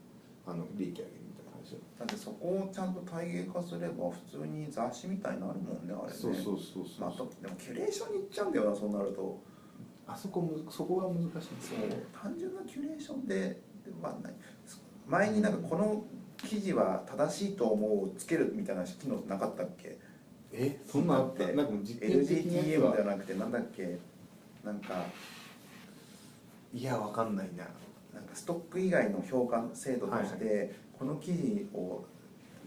[0.46, 6.18] あの利益上げるみたいな感じでだってそこをちゃんと体系化すれば普通に雑誌みたいになるもんねあれね。
[6.18, 9.38] そうそうそうそう、まあ、あとでもキュレーションに行っちゃうんだよなそうなると。
[10.08, 11.80] あそこむそこが難しいんですそう。
[11.80, 13.60] よね単純なキュレーションで
[14.00, 14.34] まあない。
[15.08, 16.04] 前になんかこの
[16.36, 19.98] 記事は正しいと思うをつけるみたいな機能なかったっけ？
[20.52, 21.46] えそんなあっって。
[21.46, 23.98] たなんかもう実験的なやつ LGTM はじゃなくてなんだっけ？
[24.66, 25.04] なんか
[26.74, 27.64] いやわかんないな。
[28.12, 32.04] なんかストック以外の評価制度として、この記事を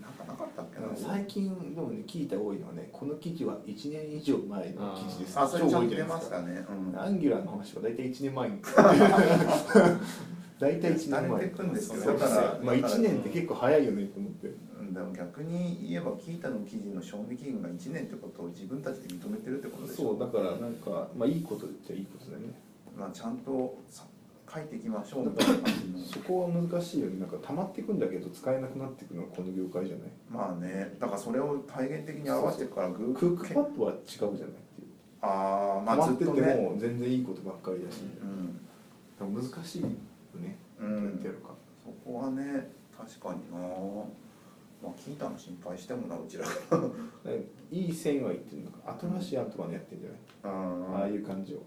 [0.01, 0.87] なんかなかったっけな？
[0.95, 5.37] 最近でもね聞いた多いのはねこの記事は1年以上前の記事です。
[5.37, 6.41] あそれちゃんと出超多いじゃないですか。
[6.41, 8.61] ね、うん、アンギュラーの話は大体1年前に。
[10.59, 11.21] 大体1年前。
[11.21, 14.47] 慣れてくんですよそうだからまあ1年って結構早いよねと思って
[14.89, 20.11] うんでも逆に言えばキータの記事の賞味期限が1年ってことを自分たちで認めてるってことでしょ？
[20.11, 22.53] そうだからなんかまあいいことっちゃいいことだよね。
[22.97, 24.03] まあちゃんとさ
[24.51, 26.05] 書いていきましょうみたいな感じの。
[26.05, 27.19] そこは難しいよね。
[27.19, 30.09] なんか溜まっていくんだけど使えなくなっていくのがこの業界じゃない？
[30.31, 30.95] まあね。
[30.99, 34.49] だからそれを体現的に表していくからグークックパッドは違うじゃないっていう。
[35.21, 36.55] ああまあ溜まってってずっとね。
[36.55, 38.01] も全然いいことばっかりだし、
[39.21, 39.33] うん。
[39.35, 40.57] 難しいよね。
[40.81, 40.95] うん。
[40.95, 41.49] どうやってやるか。
[41.83, 43.59] そこはね確かにな
[44.81, 46.45] まあ Qiita の心配してもなうちら。
[47.71, 51.61] いい線はいってるのか Atlassian とかねやってんじゃない、ああうんいう感じを。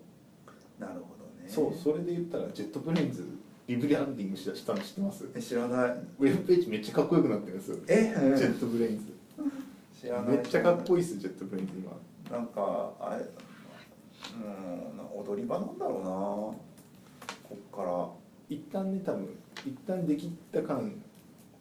[0.79, 1.49] なるほどね。
[1.49, 3.25] そうそれで言ったら JetBrains
[3.69, 5.29] リブランディングしたしたの知ってます？
[5.35, 5.91] え知らない。
[5.91, 7.79] ウェブページめっちゃかっこよくなってるんですよ。
[7.87, 9.05] え JetBrains。
[10.01, 10.37] 知らない。
[10.37, 11.75] めっちゃかっこいいです JetBrains。
[11.77, 11.93] 今。
[12.37, 13.25] なんかあれ
[14.35, 14.39] う
[14.95, 16.07] んな踊り場なんだろうな。
[16.11, 16.57] こ
[17.53, 18.09] っから。
[18.49, 19.29] 一旦ね多分
[19.65, 20.93] 一旦できた感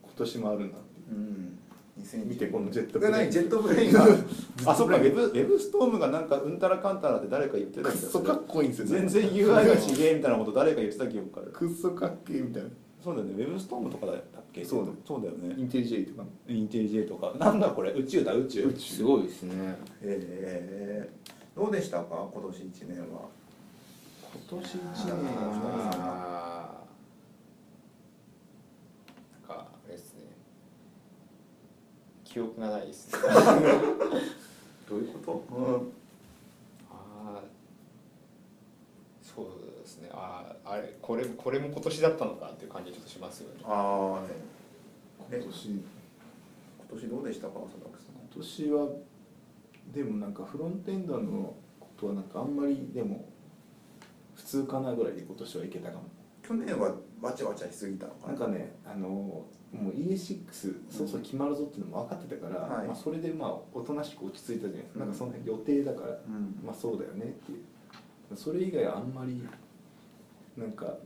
[0.01, 0.65] 今年もあるな。
[0.65, 1.57] っていううん。
[2.01, 3.27] 2010見てこのジェットこれブレイ。
[3.27, 4.07] ン何 JetBrains が。
[4.71, 11.51] あそっかウェブ WebStorm がなんかうんたらかんたらって誰か言ってたけどそかっこいいんですよ全然 UI がちげえみたいなこと誰か言ってた記憶ある。
[11.51, 12.69] くっそかっけえみたいな。
[13.03, 13.33] そうだよね。
[13.43, 14.63] WebStorm とかだったっけ？
[14.63, 15.55] そうだそうだよね。
[15.57, 16.23] IntelliJ とか。
[16.47, 17.33] IntelliJ とか。
[17.39, 17.91] なんだこれ？
[17.93, 18.63] 宇宙だ宇宙。
[18.65, 18.93] 宇宙。
[18.93, 19.75] すごいですね。
[20.01, 22.29] えー、どうでしたか？
[22.33, 23.29] 今年1年は。
[24.49, 25.13] 今年1年
[25.99, 30.21] あーなんかあれですね
[32.31, 33.11] 記憶がないです。
[33.13, 33.19] ね
[34.87, 35.75] どういうこと、うん、
[36.89, 37.41] あー
[39.21, 39.45] そう
[39.81, 40.09] ですね。
[40.13, 43.61] あーあれこれこれも今年だったのかっていう感じちょっとしますよね。
[43.65, 45.69] ああね今年。
[45.69, 45.81] 今
[46.99, 47.53] 年どうでしたか？
[47.61, 48.15] 佐々木さん。
[48.33, 48.87] 今年は
[49.93, 53.25] でもなんかフロントエンドのことはなんかあんまりでも
[54.35, 56.03] 普通かなぐらいで今年はいけたかも。
[56.43, 58.33] 去年はわちゃわちゃしすぎたのかな。
[58.33, 62.87] んかねあのもう ES6 そろそろ決まるぞっていうのも分かってたから、はい。
[62.87, 64.99] まあ、それでまあおとなしく落ち着いたじゃないですか、うん。
[64.99, 66.59] なんかその辺予定だからうん。
[66.65, 68.35] まあそうだよねっていう。
[68.35, 69.41] それ以外はあんまり
[70.57, 70.97] なんか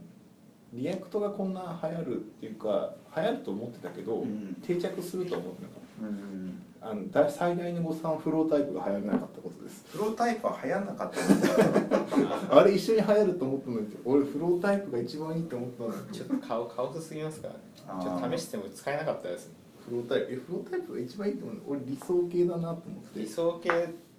[0.73, 4.55] React がこんな流行るっていうか流行ると思ってたけど、うん。
[4.65, 6.61] 定着するとは思ってなかっうん。
[6.74, 9.85] たあのだ最大の誤算は Flowtype が流行らなかったことです。
[9.89, 11.17] Flowtype は流行んなかった。
[12.61, 17.59] あれ一緒に流行ると思ったのに俺 Flowtype が一番いいと思ったのにちょっと顔顔薄すぎますからね。
[17.75, 19.51] ちょっと試しても使えなかったです
[19.89, 23.19] フロータイプえフロータイプが一番いいと思う俺理想系だなと思って。
[23.19, 23.69] 理想系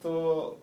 [0.03, 0.59] と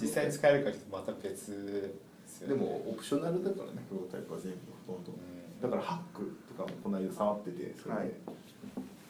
[0.00, 2.54] 実際に使えるかちょっとまた別でね。
[2.54, 5.12] でもオプショナルだからねフロータイプは全部ほとんど。
[5.12, 5.14] う
[5.58, 5.60] ん。
[5.60, 8.12] だからハックとかもこの間触っててそれで、はい。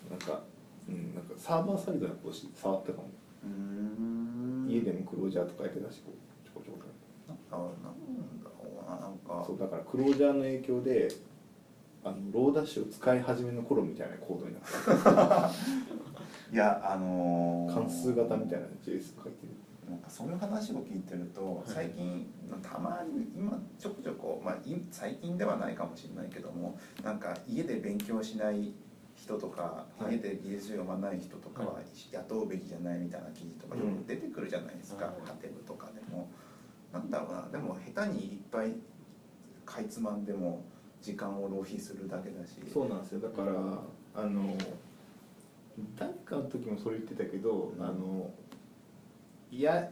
[0.08, 0.40] なんか
[0.88, 3.08] うんなんかサーバーサイドの少し触ったかも、
[3.44, 4.66] うん。
[4.68, 6.78] 家でもクロージャーとかやってたしこうちょこちょこ
[7.28, 9.44] なんかなんだろうななんか。
[9.46, 11.08] そうだからクロージャーの影響で
[12.04, 17.74] あのローダッシュを使い始めの頃みたいなコードになって いやあのー。
[17.74, 19.52] 関数型みたいな JS 書いてる。
[19.88, 22.26] なんかそういう話を聞いてると最近
[22.62, 28.74] たまに今ちょこちょこ、まあ、い最近ではないかもしれないけどもなんか家で勉強しない
[29.22, 30.14] 人とか、はい。
[30.14, 31.80] 家で技術書読まない人とかはは
[32.12, 36.28] 雇うべきじゃないみたいな記事とかよく出てくるじゃないですか、うんカテブとかでも。
[36.92, 38.72] なんだろうなでも下手にいっぱい
[39.66, 40.64] かいつまんでも
[41.02, 42.54] 時間を浪費するだけだし。
[42.72, 43.20] そうなんですよ。
[43.20, 43.50] だから
[44.14, 44.56] あの
[45.98, 47.84] 誰かの時もそれ言ってたけど、うん。
[47.84, 48.30] あの
[49.50, 49.90] や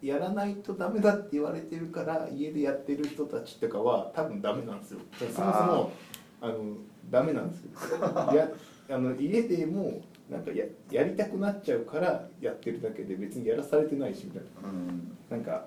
[0.00, 5.00] やらないとダメだって言われてるから家でやってる人たちとかは多分ダメなんですよ。
[5.18, 5.92] そもそも
[6.40, 6.76] あの
[7.10, 7.70] ダメなんですよ。
[8.34, 8.50] や
[8.88, 15.16] あの家でもなんかややりたくなっちゃうからやってるだけで別にやらされてないしみたいうん。
[15.30, 15.66] ななんか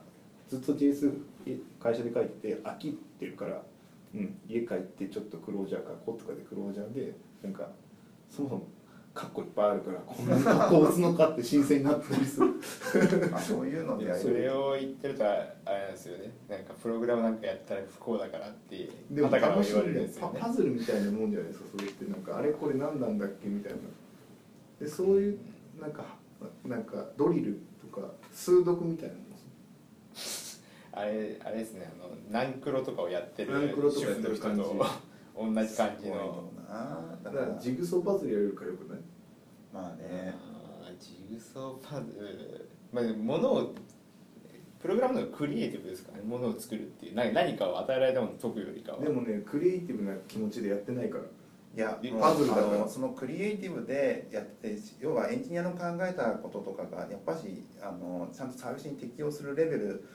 [0.50, 1.12] ずっと JS
[1.80, 3.62] 会社で書いてて飽きてるから、
[4.14, 7.14] うん、家帰ってちょっとクロージャー書こうとかでクロージャーで
[7.44, 7.70] なんか
[8.30, 8.68] そもそも
[9.16, 12.48] カッコいっぱいあるからこんなにカッコ打つのかって新鮮になったりする。
[13.32, 16.34] ま あそういうのでやそれるを言ってるとあれなんですよね。
[16.50, 20.40] なんかプログラムなんかやったら不幸だからってでも楽しい言われんですよね。
[20.42, 22.12] パズルみたいなもんじゃないですかそれって。
[22.12, 23.78] なんかあれこれ何なんだっけみたいな。
[24.82, 25.40] でそういう
[25.80, 26.04] なんか
[26.66, 29.24] なんかドリルとか数読みたいなもん
[30.14, 30.62] です
[30.92, 31.90] あれあれですね。
[32.02, 34.86] あのナンクロとかをやってるナンクロとかやって主婦の人る感じと
[35.38, 36.52] 同じ感じの。
[36.68, 39.00] だだかかららジグソーパズルやれるからよくない？
[39.74, 40.34] まあね。
[40.34, 43.76] あージグソーパズルまあでも物を
[44.80, 46.24] プログラムのクリエイティブですからね。
[46.26, 47.16] 物を作るっていう。
[47.16, 49.00] 何何かを与えられたものを解くよりかは。
[49.00, 51.24] でもねクリエイティブな気持ちでやってないから。
[51.76, 52.68] いやえもうパズルだから。
[52.68, 60.08] あのそのクリエイティブでやって要はエンジニアの考えたこととかがやっぱしあのちゃんとサービスに適用するレベル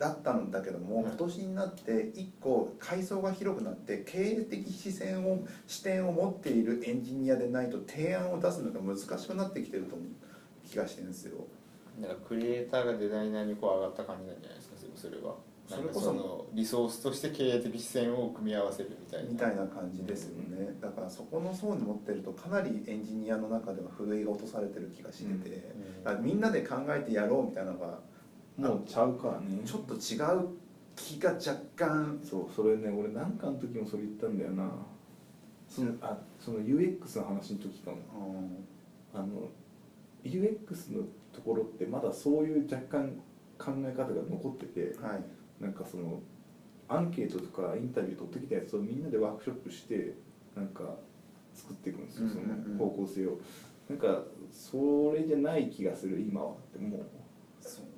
[0.00, 10.08] だったんだけども、今年になって一個階層が広くなって経営的視線を視点を持っているエンジニアでないと提案を出すのが難しくなってきてると思う
[10.66, 11.44] 気がしてるんですよ。
[12.00, 15.34] なんかクリエイターがデザイナーにこう上がった感じなんじゃないですかそれは。
[15.68, 16.14] それこそ。
[16.14, 19.28] のリソースとして経営的視線を組み合わせるみたいな。
[19.28, 20.78] みたいな感じですよね。
[20.80, 26.04] だからそこの層に持ってるとかなりエンジニアの中ではふるいが落とされてる気がしてて、うん。
[26.04, 27.98] だからみんなで考えてやろうみたいなのが
[28.60, 29.62] もうちゃうからね。
[29.64, 30.48] ちょっと違う
[30.94, 32.20] 気が若干。
[32.22, 34.70] そうそれね俺なんかの時もそれ言ったんだよな。
[35.66, 37.96] そのあその UX の話の時かも。
[39.14, 39.48] あの
[40.24, 43.10] UX のところってまだそういう若干
[43.58, 45.24] 考え方が残っててはい。
[45.62, 46.20] なんかその
[46.88, 50.14] アンケートとかインタビュー取ってきたやつをみんなでワークショップして
[50.56, 50.82] なんか
[51.54, 53.38] 作っていくんですよその方向性を。
[53.88, 57.00] なんかそれじゃない気がする今はってもう。
[57.00, 57.19] そ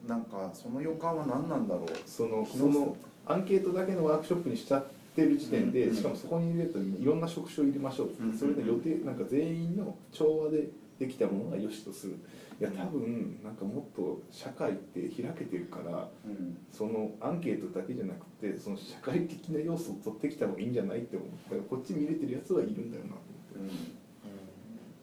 [0.09, 1.87] なんかその予感は何なんだろう？
[2.07, 2.97] そのその
[3.27, 5.97] アンケートだけのワークショップにしちゃってる時点で、うんうん。
[5.97, 12.17] しかもそこに入れるといろんな職種を入れましょううんうんそれで予定なんか全員の調和でできたものが良しとする。
[12.61, 16.57] いや多分なんかもっと社会って開けてるからうん。
[16.71, 21.55] そのアンケートだけじゃなくてその社会的な要素を取ってきた方がいいんじゃないって思った。
[21.55, 23.11] らこっち見れてるやつはいるんだよな。
[23.11, 23.17] と
[23.59, 23.75] 思って。
[23.75, 24.03] うん。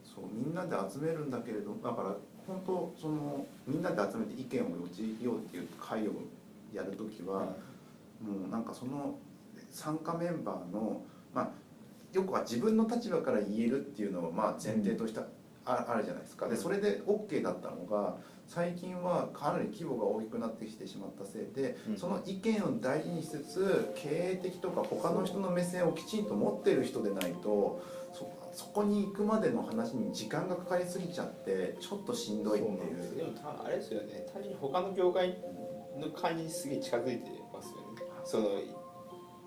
[0.04, 2.16] そうみんなで集めるんだけれどだから
[2.50, 6.14] 本当そのみんなで集めて意見を持ちようっていう会を
[6.74, 7.42] やるときは、
[8.20, 9.16] もうなんかその
[9.70, 11.50] 参加メンバーのまあ
[12.12, 15.22] よくは自分の立場から言えるっていうのをまあ前提とした、
[15.66, 16.48] ああるじゃないですか。
[16.48, 21.98] でそれで OK だったのが最近はかなり規模が大きくなってきてしまったせいで、うん。
[21.98, 27.84] その意見を大事にしつつ経営的とか他の人の目線をきちんと持ってる人でないと
[28.60, 33.16] そそこに行くまでの話に時間がかかりすぎちゃってちょっとしんどいっていう。
[33.16, 34.28] でもたあれですよね。
[34.32, 35.38] 単純に他の業界
[35.98, 38.04] の感じにすげえ近づいてますよね。
[38.24, 38.44] その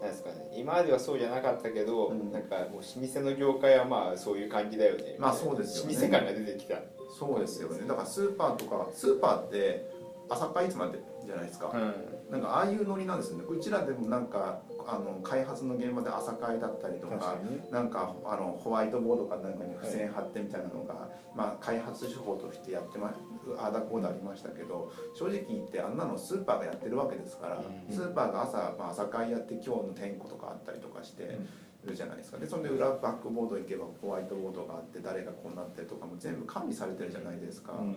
[0.01, 0.51] なんですかね。
[0.57, 2.33] 今まではそうじゃなかったけど、うん。
[2.33, 5.17] なんかもう老舗の業界はまあそういう感じだよね。
[5.19, 5.95] まあそうですよね。
[5.95, 6.77] 老舗感が出てきた。
[7.19, 7.87] そうですよね。
[7.87, 9.89] だからスーパーとかスーパーって
[10.29, 13.45] 朝会いつまでじゃないですか、うんなんかああいうノリなんですよね。
[13.47, 17.37] うちらでもなんかあの開発の現場で朝会だったりとか
[17.71, 23.13] なんかあのホワイトボードかなんかに付箋貼ってみたいなのが、まあ、開発手法としてやってま
[23.59, 27.95] ああだこうだありましたけど正直言ってあんなのスーパーがやってるわけですから、うん。
[27.95, 31.39] スーパーが朝、まあ、朝会やって今日の点呼とかあったりとかして。
[31.85, 32.39] るじゃないですか。
[32.39, 37.97] でそれで裏バックボード行けばホワイトボードがあって誰がこうなってるとかも全部管理されてるじゃないですか、うん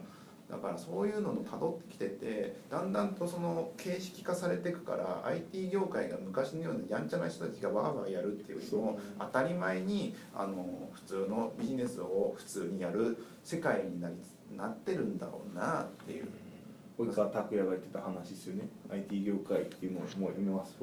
[0.49, 14.15] だからそういうのの辿ってきててだんだんとその形式化されていくから IT 業界が昔のようなやんちゃな人たちがわーわーやるっていうよりも当たり前にあの普通のビジネスを普通にやる世界になり
[14.55, 16.27] なってるんだろうなっていう。
[16.97, 18.69] 及川拓也が言ってた話ですよね。
[18.89, 20.77] IT 業界っていうのをもうやめます。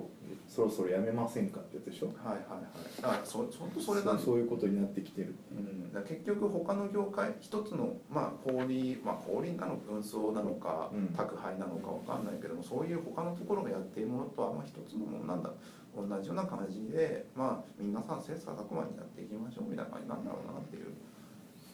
[0.46, 2.06] そろそろやめませんかってやつでしょ。
[2.08, 2.60] はいはいは
[2.98, 3.02] い。
[3.02, 4.18] だからそ本当それだ。
[4.18, 5.34] そういうことになってきてる。
[5.52, 11.08] うん、だ結局他の業界一つのまあ小売まあ小売なのか運送なのか、うん。
[11.16, 15.50] 宅配なのかわかんないけどもそういう他のところがやっているものとはまあ一つのものなんだ。
[15.94, 20.86] 同じような感じでまあ皆さん切磋琢磨にやっていきましょうみたいな感じなんだろうなっていう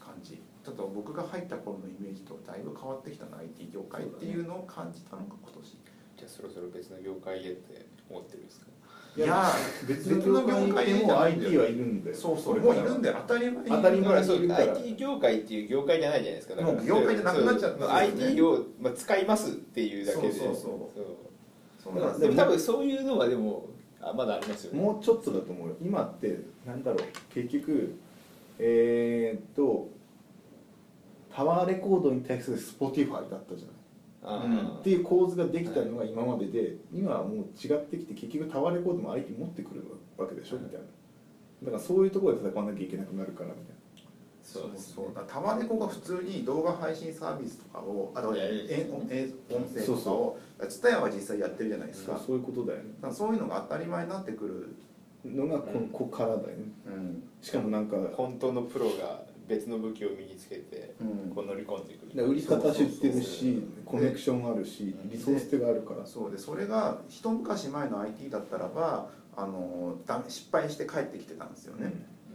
[0.00, 5.78] 感じちょっと僕が入った頃のイメージとだいぶ変わってきたな IT 業界っていうのを感じたのが今年。
[6.18, 8.66] じゃあそろそろ別の業界へって思ってるんですか？
[9.16, 9.50] いや
[9.88, 12.70] 別の業界でも IT はいるんだよそうそうも。
[12.70, 13.70] ういるんだよ当たり前に。
[13.70, 16.54] 当たり前そう IT 業界っていう業界じゃないじゃないですか。
[16.54, 17.92] だからもう業界じゃなくなっちゃったね。
[17.92, 20.32] IT を、まあ、使いますっていうだけで。
[20.32, 20.64] そうそうそう。
[21.82, 23.66] そうですよでも多分そういうのはでも
[24.00, 24.80] あまだありますよね。
[24.80, 25.76] もうちょっとだと思うよ。
[25.80, 27.34] 今ってなんだろう。
[27.34, 27.94] 結局
[28.58, 29.88] えー、っと
[31.38, 34.78] タワーレコードに対する Spotify だったじゃない。
[34.80, 39.84] っていう構図ができたのが今までで、今はもう違ってきて結局タワーレコードも相手に持ってくる
[40.16, 40.64] わけでしょ、はい。
[40.64, 40.86] みたいな。
[41.66, 43.76] だからそういうところで戦わなきゃいけなくなるからみたい
[44.42, 52.84] そうそうだからタワレコが普通に動画配信サービスとかをあとえ音声とかを TSUTAYA は実際やってるじゃないですか,、なそういうことだよね。
[52.96, 54.74] だからそういうのが当たり前になってくる、
[55.24, 56.54] のがここからだよね。
[56.86, 57.22] うん。
[57.42, 61.34] しかもなんか本当のプロが別の武器を身につけてうん。
[61.34, 62.26] こう乗り込んでくる。
[62.26, 66.06] 売り方知ってるしそうコネクションあるしうんリソース手があるから。
[66.06, 71.92] そうでそれが一昔前の IT だったらばあのだ失敗して帰ってきてたんですよね、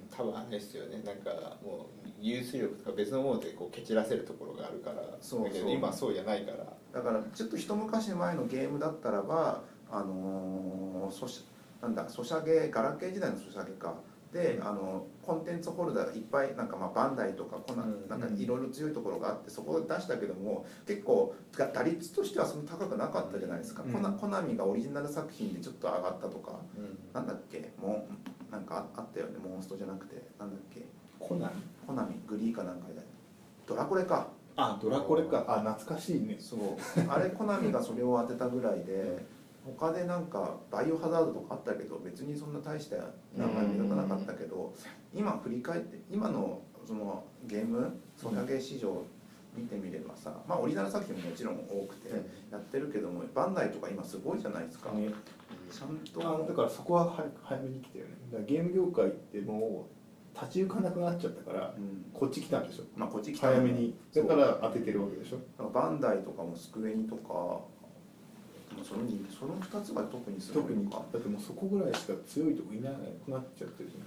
[0.09, 1.01] 多分あれですよね。
[1.05, 5.01] なんかもう技術力とか別のものでこう蹴散らせるところがあるから。
[5.19, 5.43] そうそう。
[5.45, 6.65] だけど今はそうじゃないから。
[6.93, 11.43] だからちょっと一昔前のゲームだったらばあのーソシ
[11.81, 13.95] なんだソシャゲガラケー時代のソシャゲか
[14.33, 17.57] であのコンテンツホルダーがいっぱいなんかまあバンダイとか
[18.09, 27.71] なんかいろいろ強いところがあってそこで出したけども結構が打率としてはそんな高くなかったじゃないですか、うんコナコナミがオリジナル作品でちょっと上がったとかうんなんだっけ？
[27.79, 28.07] も
[28.49, 29.33] うなんかああったよね。
[29.43, 30.15] モンストじゃなくて。
[30.39, 30.85] なんだっけ？
[31.19, 31.51] コナン
[31.87, 32.15] コナミ。
[32.27, 32.95] グリーかなんかで。
[33.65, 34.27] ドラコレか。
[34.55, 35.45] あドラコレか。
[35.47, 36.37] あ懐かしいね。
[36.39, 36.59] そう。
[37.07, 39.25] あれコナミがそれを当てたぐらいで
[39.65, 42.97] 他でなんかバイオハザードとかあったけど別にそんな大した
[43.35, 44.73] 名前目立たなかったけど
[45.13, 49.03] 今振り返って今のそのゲームソシャゲ市場
[49.55, 52.09] 見てみればさまあオリジナル作品ももちろん多くて
[52.51, 54.91] やってるけどもバンダイとか今すごいじゃないですか。
[54.91, 55.09] ね
[55.71, 56.43] ちゃんと。
[56.43, 58.11] あだからそこは早早めに来たよね。
[58.31, 62.05] だからゲーム業界ってもう立ち行かなくなっちゃったからうん。
[62.13, 62.83] こっち来たんでしょ。
[62.95, 63.47] まあこっち来た。
[63.47, 63.95] 早めに。
[64.13, 65.69] だから当ててるわけでしょ。
[65.69, 67.72] バンダイとかもスクエニとかまあ
[68.81, 70.85] そのにその2つが特にすごい特に。
[70.85, 73.97] のかだってもうそこぐらいしか強いとこいなくなっちゃってるじ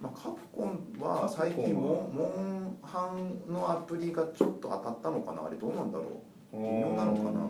[0.00, 5.46] まあ、カプコンは最近モンモンハンのアプリがちょっと当たったのかな？
[5.46, 7.40] あれどうなんだろゃん微妙なのかな？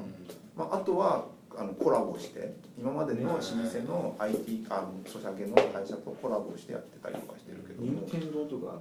[0.55, 8.79] まあ、あとはあのコラボして今までの老舗の IT あのソシャゲの会社とコラボしてやってたりとかしてるけど任も天堂とか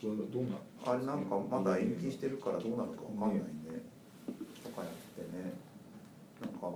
[0.00, 3.80] 結局どうなのあれなんかまだ延期してるからどうなるかわかんないね。
[4.62, 5.54] とかやってね。
[6.42, 6.66] なんか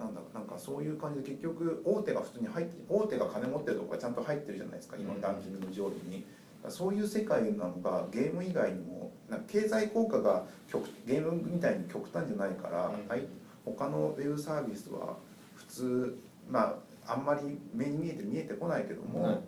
[0.00, 4.96] なんだなんかそういう感じで結局大手が普通に入って大手が金持ってるとこがちゃんと入ってるじゃないですか。
[4.98, 5.20] 今うん。
[5.20, 6.24] ランキングの上位に。
[6.68, 13.08] そういう世界なのがゲーム以外にもなんか経済効果が極ゲームみたいに極端じゃないから、うん。
[13.08, 13.26] はい。
[13.64, 15.16] 他のウェブサービスは
[15.54, 19.42] 普通まああんまり目に見えて見えてこないけども、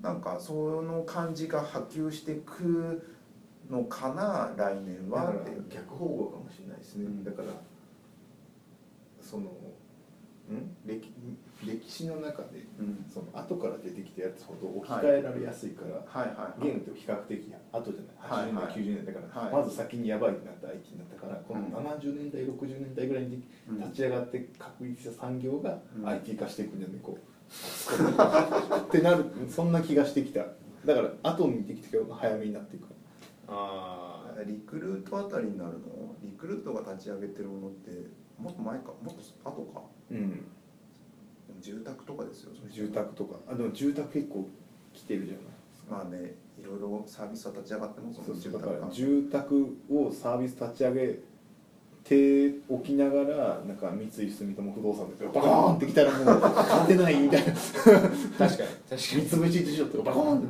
[0.00, 0.02] ん。
[0.02, 3.02] なんかその感じが波及していく
[3.70, 5.64] のかな来年はっていう。
[5.70, 7.24] 逆方向かもしれないですね、うん。
[7.24, 7.48] だから
[9.20, 9.50] その
[10.52, 10.76] ん？
[10.84, 11.10] 歴
[11.66, 13.06] 歴史の中でうん。
[13.08, 16.28] その後から出てきたやつほど置き換えられやすいから、はい。
[16.36, 16.62] はい。
[16.62, 17.40] ゲームって比較的
[17.72, 18.64] 後じゃない？80年代、はい。
[18.66, 18.74] はい。
[18.74, 19.52] 90年代だから、はい。
[19.54, 23.78] まず先にやばいってなった IT になったからこのうん70年代60年代ぐらいにうん。
[23.80, 26.08] 立ち上がって確立した産業がうん。
[26.08, 27.00] IT 化していくんじゃない？
[27.00, 27.18] こう
[28.88, 30.40] ってなるそんな気がしてきた。
[30.84, 32.84] だから後にできてきた方が早めになっていく。
[33.48, 36.14] ああリクルートあたりになるの？
[36.22, 37.90] リクルートが立ち上げてるものって
[38.38, 38.84] もっと前か。
[39.02, 39.14] もっ
[39.44, 39.82] と後か。
[40.10, 40.30] うん。
[40.30, 42.52] でも住宅とかですよ。
[42.58, 43.36] それ住宅とか。
[43.48, 44.48] あでも住宅結構
[44.92, 45.94] 来てるじゃないですか。
[45.96, 48.52] まあねいろいろサービスは立ち上がってますもんそうそう。
[48.52, 51.18] だから住宅が住宅をサービス立ち上げ
[52.04, 57.52] ておきながらなんか三井住友不動産とかバコーンってきたらもう勝てないみたいな。
[57.52, 58.08] 確かに。
[58.38, 60.42] 確 か三に菱地所とかバコーンっ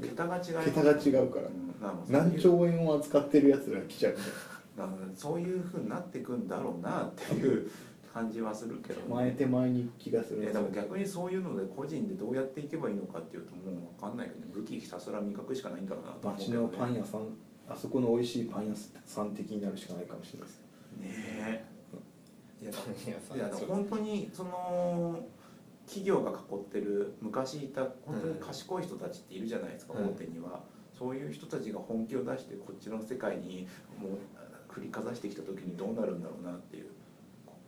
[0.00, 1.46] て桁が違い桁が違うから。
[1.48, 2.12] うん。
[2.12, 7.70] 何兆円を扱ってるやつらが来ちゃうみたいなるほどそういうふうになっていくんだろうなっていう
[8.12, 10.44] 感じはするけどな前手前に行く気がする。
[10.44, 14.46] えでも逆にそういうので個人でどうやっていけばいいのかっていうともう分かんないけどね。
[14.52, 17.20] 武器ひたすら磨くしかないんだろうなと思うけ街ど、ね、のパン屋さん
[17.68, 18.74] あそこの美味しいパン屋
[19.06, 20.60] さん的になるしかないかもしれないです
[20.98, 21.64] ね。
[22.60, 22.62] え。
[22.62, 23.36] いやパン屋さん。
[23.36, 23.68] いやでもそう。
[23.68, 25.18] 本当にその
[25.86, 30.06] 企業が囲ってる昔いた本当に賢い人たちっているじゃないですか、うん。
[30.06, 30.62] 大手には。
[30.96, 33.66] そういう人たちが本気を出してこっちの世界に
[34.00, 34.10] もう
[34.74, 36.86] 振りかざしてきた時にどうなるんだろうなっていう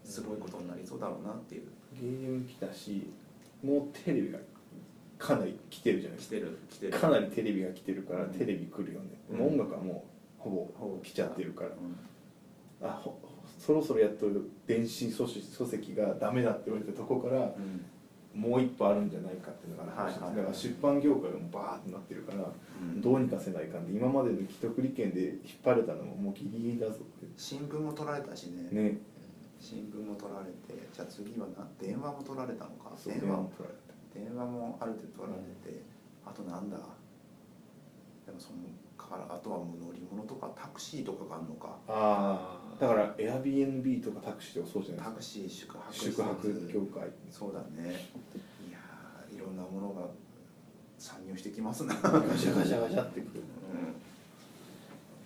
[0.05, 1.63] すごいことになりそうだろうなっていう。
[1.95, 3.11] ゲーム来たし
[3.63, 4.39] もうテレビが
[5.19, 6.93] かなり来てるじゃないです来てる来てる。
[6.93, 8.31] かかなりテレビが来てるからうん。
[8.31, 9.47] テレビ来るよね、うん。
[9.47, 10.05] 音楽はも
[10.39, 11.03] うほぼほぼ。
[11.03, 11.71] 来ちゃってるから。
[11.71, 12.89] うん。
[12.89, 13.19] あほ
[13.59, 14.27] そろそろやっと
[14.67, 17.85] 電子書籍がダメだって言われたとこからうん
[18.37, 20.37] もう一歩あるんじゃないかっていうのがはいはい。
[20.37, 23.01] だから出版業界がバーってなってるからうん。
[23.01, 27.03] どうにかせないかんで今までの既得利権で引っ張れたのももうギリギリだぞっ
[27.37, 28.69] 新聞も取られたしね。
[28.69, 28.99] てね。
[29.59, 32.93] 新聞も取られてじゃあ次はな電話も取られたのか。
[33.05, 33.97] 電話も取られた。
[34.13, 35.83] 電話もある程度取られて、
[36.25, 36.77] あとなんだ？
[38.27, 38.59] でもその
[39.09, 41.77] からあとはもう乗り物とかタクシーとかがあるのか。
[41.89, 48.09] ああだから Airbnb とかタクシーとかそうじゃないタクシー宿泊宿泊業界そうだね。
[48.69, 50.09] いやーいろんなものが
[50.99, 53.43] 参入してきますな、うん、ガシャガシャガシャってくる。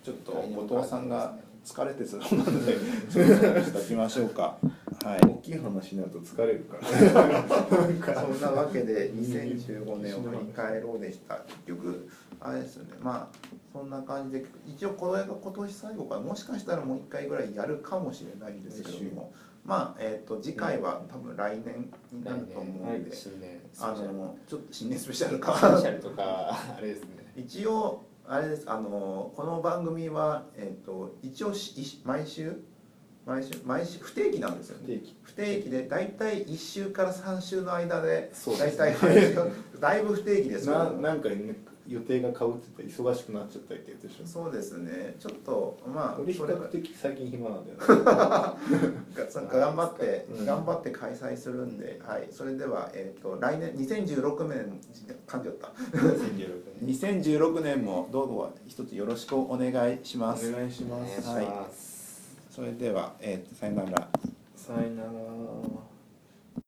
[0.03, 2.73] ちょっと後藤さんが疲れてそうなので
[3.09, 4.57] ちょっときましょうか。
[5.03, 5.19] はい。
[5.21, 6.77] 大きい話になると疲れるか
[8.11, 8.21] ら。
[8.21, 12.07] そんなわけで2015年を振り返ろうでした結局
[12.39, 12.93] あれですよね。
[13.01, 13.37] まあ
[13.71, 19.31] そんな感じで一応これが今年最後からもしかしたらもう一回ぐらいやるかもしれないんですけども。
[19.63, 23.11] まあえっ、と次回は多分来年になると思うんで、
[23.79, 27.31] あのちょっと新年スペシャルスペかシャルとかあれですね。
[27.35, 28.01] 一応
[28.31, 28.63] あれです。
[28.65, 32.63] あのこの番組は、えっと一応しい毎週？
[33.25, 33.59] 毎週？
[33.65, 33.99] 毎週？
[33.99, 34.77] 不定期なんですよ。
[34.77, 35.15] ね不定期。
[35.21, 39.35] 不定期で大体1週から3週の間で大体配信
[39.81, 41.57] だいぶ不定期ですなよなんか、ね、
[41.91, 44.25] 予定がかぶってて忙しくなっちゃったりってやつでしょ。
[44.25, 45.15] そうですね。
[45.19, 48.03] ちょっとまあ俺比較的最近暇なんだよね。
[49.15, 50.45] が頑張って、うん。
[50.45, 54.79] 頑張って開催するんで、はい、それでは、えー、と来年2016年
[55.27, 55.67] 噛んじゃった。
[55.97, 56.95] 2016年。
[56.95, 61.29] 2016年もどうぞ一つよろしくお願いしまお願いします。
[61.29, 61.47] お願い。
[62.49, 64.07] それでは、えー、さよなら。
[64.55, 65.90] さよなら